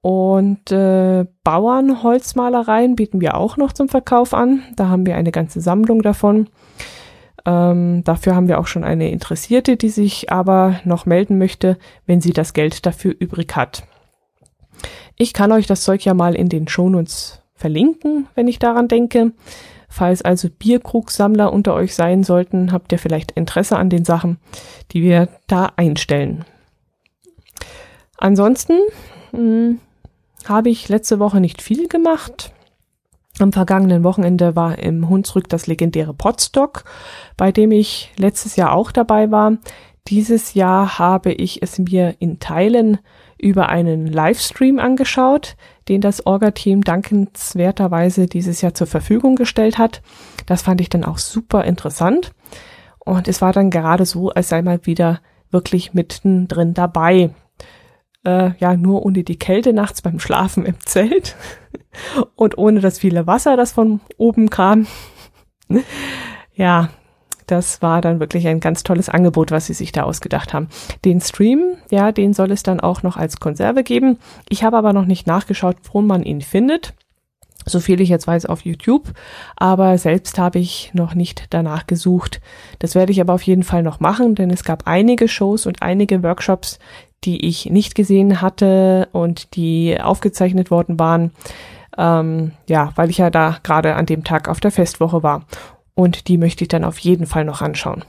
Und 0.02 0.72
äh, 0.72 1.26
Bauernholzmalereien 1.44 2.96
bieten 2.96 3.20
wir 3.20 3.36
auch 3.36 3.58
noch 3.58 3.72
zum 3.72 3.88
Verkauf 3.88 4.32
an. 4.32 4.62
Da 4.76 4.88
haben 4.88 5.04
wir 5.04 5.16
eine 5.16 5.30
ganze 5.30 5.60
Sammlung 5.60 6.00
davon. 6.00 6.48
Ähm, 7.46 8.05
dafür 8.05 8.35
haben 8.35 8.48
wir 8.48 8.59
auch 8.59 8.66
schon 8.66 8.85
eine 8.85 9.11
Interessierte, 9.11 9.76
die 9.76 9.88
sich 9.88 10.31
aber 10.31 10.81
noch 10.85 11.07
melden 11.07 11.38
möchte, 11.38 11.79
wenn 12.07 12.20
sie 12.20 12.33
das 12.33 12.53
Geld 12.53 12.85
dafür 12.87 13.14
übrig 13.18 13.57
hat. 13.57 13.85
Ich 15.16 15.33
kann 15.33 15.53
euch 15.53 15.66
das 15.66 15.83
Zeug 15.83 16.05
ja 16.05 16.14
mal 16.14 16.35
in 16.35 16.48
den 16.48 16.68
Shownotes 16.68 17.42
verlinken, 17.55 18.26
wenn 18.35 18.48
ich 18.48 18.59
daran 18.59 18.88
denke. 18.88 19.33
Falls 19.88 20.22
also 20.22 20.48
Bierkrugsammler 20.48 21.53
unter 21.53 21.74
euch 21.74 21.94
sein 21.94 22.22
sollten, 22.22 22.72
habt 22.72 22.92
ihr 22.92 22.98
vielleicht 22.98 23.33
Interesse 23.33 23.76
an 23.76 23.90
den 23.90 24.05
Sachen, 24.05 24.38
die 24.92 25.03
wir 25.03 25.29
da 25.46 25.72
einstellen. 25.76 26.44
Ansonsten 28.16 28.79
hm, 29.33 29.81
habe 30.46 30.70
ich 30.70 30.88
letzte 30.88 31.18
Woche 31.18 31.40
nicht 31.40 31.61
viel 31.61 31.88
gemacht. 31.88 32.53
Am 33.40 33.53
vergangenen 33.53 34.05
Wochenende 34.05 34.55
war 34.55 34.79
im 34.79 35.09
Hunsrück 35.09 35.48
das 35.48 35.66
legendäre 35.66 36.12
Potstock, 36.12 36.85
bei 37.37 37.53
dem 37.53 37.72
ich 37.72 38.12
letztes 38.16 38.57
Jahr 38.57 38.72
auch 38.72 38.92
dabei 38.92 39.31
war. 39.31 39.57
Dieses 40.09 40.55
Jahr 40.55 40.98
habe 40.98 41.33
ich 41.33 41.62
es 41.62 41.79
mir 41.79 42.16
in 42.18 42.38
Teilen 42.38 42.98
über 43.38 43.68
einen 43.68 44.07
Livestream 44.07 44.79
angeschaut, 44.79 45.57
den 45.88 46.00
das 46.00 46.26
Orga-Team 46.26 46.83
dankenswerterweise 46.83 48.26
dieses 48.26 48.61
Jahr 48.61 48.74
zur 48.74 48.87
Verfügung 48.87 49.37
gestellt 49.37 49.79
hat. 49.79 50.03
Das 50.46 50.62
fand 50.62 50.81
ich 50.81 50.90
dann 50.90 51.05
auch 51.05 51.18
super 51.18 51.64
interessant. 51.64 52.33
Und 52.98 53.29
es 53.29 53.40
war 53.40 53.53
dann 53.53 53.70
gerade 53.70 54.05
so, 54.05 54.31
als 54.31 54.50
sei 54.50 54.62
mal 54.62 54.81
wieder 54.85 55.20
wirklich 55.50 55.94
mittendrin 55.94 56.74
dabei. 56.74 57.31
Äh, 58.24 58.52
ja, 58.59 58.76
nur 58.76 59.04
ohne 59.04 59.24
die 59.24 59.38
Kälte 59.38 59.72
nachts 59.72 60.02
beim 60.02 60.20
Schlafen 60.20 60.66
im 60.66 60.78
Zelt 60.85 61.37
und 62.37 62.59
ohne 62.59 62.80
das 62.80 62.98
viele 62.98 63.26
Wasser, 63.26 63.56
das 63.56 63.72
von 63.72 64.00
oben 64.18 64.50
kam. 64.50 64.87
ja, 66.54 66.90
das 67.46 67.83
war 67.83 68.00
dann 68.00 68.20
wirklich 68.20 68.46
ein 68.46 68.61
ganz 68.61 68.85
tolles 68.85 69.09
Angebot, 69.09 69.50
was 69.50 69.66
sie 69.66 69.74
sich 69.74 69.90
da 69.90 70.04
ausgedacht 70.04 70.54
haben. 70.54 70.68
Den 71.04 71.20
Stream, 71.20 71.76
ja, 71.90 72.12
den 72.12 72.33
soll 72.33 72.52
es 72.52 72.62
dann 72.62 72.80
auch 72.80 73.02
noch 73.02 73.16
als 73.16 73.40
Konserve 73.40 73.83
geben. 73.83 74.18
Ich 74.48 74.62
habe 74.62 74.76
aber 74.76 74.92
noch 74.92 75.06
nicht 75.06 75.26
nachgeschaut, 75.26 75.76
wo 75.92 76.00
man 76.00 76.22
ihn 76.22 76.42
findet. 76.42 76.94
So 77.66 77.80
viel 77.80 78.00
ich 78.00 78.09
jetzt 78.09 78.26
weiß 78.26 78.46
auf 78.46 78.64
YouTube, 78.64 79.12
aber 79.56 79.98
selbst 79.98 80.38
habe 80.38 80.59
ich 80.59 80.92
noch 80.94 81.14
nicht 81.14 81.46
danach 81.50 81.87
gesucht. 81.87 82.40
Das 82.78 82.94
werde 82.94 83.12
ich 83.12 83.20
aber 83.20 83.35
auf 83.35 83.42
jeden 83.42 83.64
Fall 83.64 83.83
noch 83.83 84.00
machen, 84.00 84.35
denn 84.35 84.50
es 84.50 84.64
gab 84.64 84.87
einige 84.87 85.28
Shows 85.28 85.66
und 85.66 85.83
einige 85.83 86.22
Workshops, 86.22 86.78
die 87.24 87.46
ich 87.46 87.66
nicht 87.66 87.94
gesehen 87.94 88.40
hatte 88.40 89.09
und 89.12 89.54
die 89.56 90.00
aufgezeichnet 90.00 90.70
worden 90.70 90.98
waren. 90.98 91.33
Ähm, 91.98 92.52
ja, 92.68 92.92
weil 92.96 93.11
ich 93.11 93.18
ja 93.18 93.30
da 93.30 93.59
gerade 93.62 93.94
an 93.94 94.06
dem 94.06 94.24
Tag 94.24 94.48
auf 94.48 94.61
der 94.61 94.70
Festwoche 94.70 95.22
war. 95.22 95.44
Und 95.94 96.28
die 96.28 96.38
möchte 96.38 96.64
ich 96.64 96.68
dann 96.68 96.85
auf 96.85 96.98
jeden 96.98 97.26
Fall 97.26 97.44
noch 97.44 97.61
anschauen. 97.61 98.04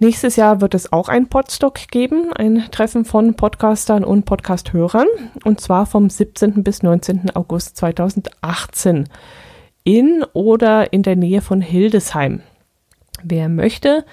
Nächstes 0.00 0.36
Jahr 0.36 0.60
wird 0.60 0.74
es 0.74 0.92
auch 0.92 1.08
ein 1.08 1.28
Podstock 1.28 1.88
geben, 1.90 2.32
ein 2.32 2.66
Treffen 2.70 3.04
von 3.04 3.34
Podcastern 3.34 4.04
und 4.04 4.26
Podcasthörern, 4.26 5.08
und 5.44 5.60
zwar 5.60 5.86
vom 5.86 6.08
17. 6.08 6.62
bis 6.62 6.84
19. 6.84 7.34
August 7.34 7.76
2018 7.78 9.08
in 9.82 10.24
oder 10.34 10.92
in 10.92 11.02
der 11.02 11.16
Nähe 11.16 11.40
von 11.40 11.60
Hildesheim. 11.60 12.42
Wer 13.24 13.48
möchte, 13.48 14.04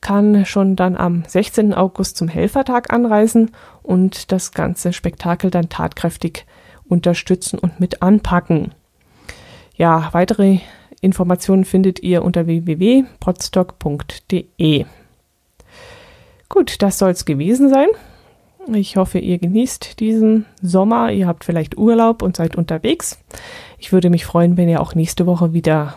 kann 0.00 0.46
schon 0.46 0.76
dann 0.76 0.96
am 0.96 1.24
16. 1.26 1.74
August 1.74 2.16
zum 2.16 2.28
Helfertag 2.28 2.92
anreisen 2.92 3.50
und 3.82 4.30
das 4.32 4.52
ganze 4.52 4.92
Spektakel 4.92 5.50
dann 5.50 5.68
tatkräftig 5.68 6.46
unterstützen 6.88 7.58
und 7.58 7.80
mit 7.80 8.02
anpacken. 8.02 8.72
Ja, 9.76 10.08
weitere 10.12 10.60
Informationen 11.00 11.64
findet 11.64 12.02
ihr 12.02 12.22
unter 12.22 12.46
www.podstock.de. 12.46 14.84
Gut, 16.48 16.82
das 16.82 16.98
soll 16.98 17.10
es 17.10 17.24
gewesen 17.24 17.70
sein. 17.70 17.88
Ich 18.74 18.96
hoffe, 18.96 19.18
ihr 19.18 19.38
genießt 19.38 20.00
diesen 20.00 20.44
Sommer. 20.60 21.12
Ihr 21.12 21.26
habt 21.26 21.44
vielleicht 21.44 21.78
Urlaub 21.78 22.22
und 22.22 22.36
seid 22.36 22.56
unterwegs. 22.56 23.18
Ich 23.78 23.92
würde 23.92 24.10
mich 24.10 24.26
freuen, 24.26 24.56
wenn 24.56 24.68
ihr 24.68 24.82
auch 24.82 24.94
nächste 24.94 25.26
Woche 25.26 25.54
wieder 25.54 25.96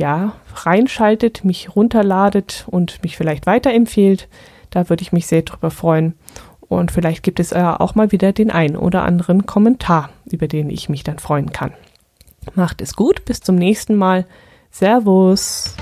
ja, 0.00 0.32
reinschaltet, 0.54 1.44
mich 1.44 1.76
runterladet 1.76 2.64
und 2.68 3.02
mich 3.02 3.16
vielleicht 3.16 3.46
weiterempfehlt. 3.46 4.28
Da 4.70 4.88
würde 4.88 5.02
ich 5.02 5.12
mich 5.12 5.26
sehr 5.26 5.42
drüber 5.42 5.70
freuen. 5.70 6.14
Und 6.60 6.90
vielleicht 6.90 7.22
gibt 7.22 7.38
es 7.38 7.50
ja 7.50 7.78
auch 7.78 7.94
mal 7.94 8.10
wieder 8.10 8.32
den 8.32 8.50
ein 8.50 8.76
oder 8.76 9.02
anderen 9.02 9.44
Kommentar, 9.44 10.10
über 10.24 10.48
den 10.48 10.70
ich 10.70 10.88
mich 10.88 11.04
dann 11.04 11.18
freuen 11.18 11.52
kann. 11.52 11.72
Macht 12.54 12.80
es 12.80 12.96
gut, 12.96 13.24
bis 13.26 13.40
zum 13.40 13.56
nächsten 13.56 13.96
Mal. 13.96 14.24
Servus. 14.70 15.76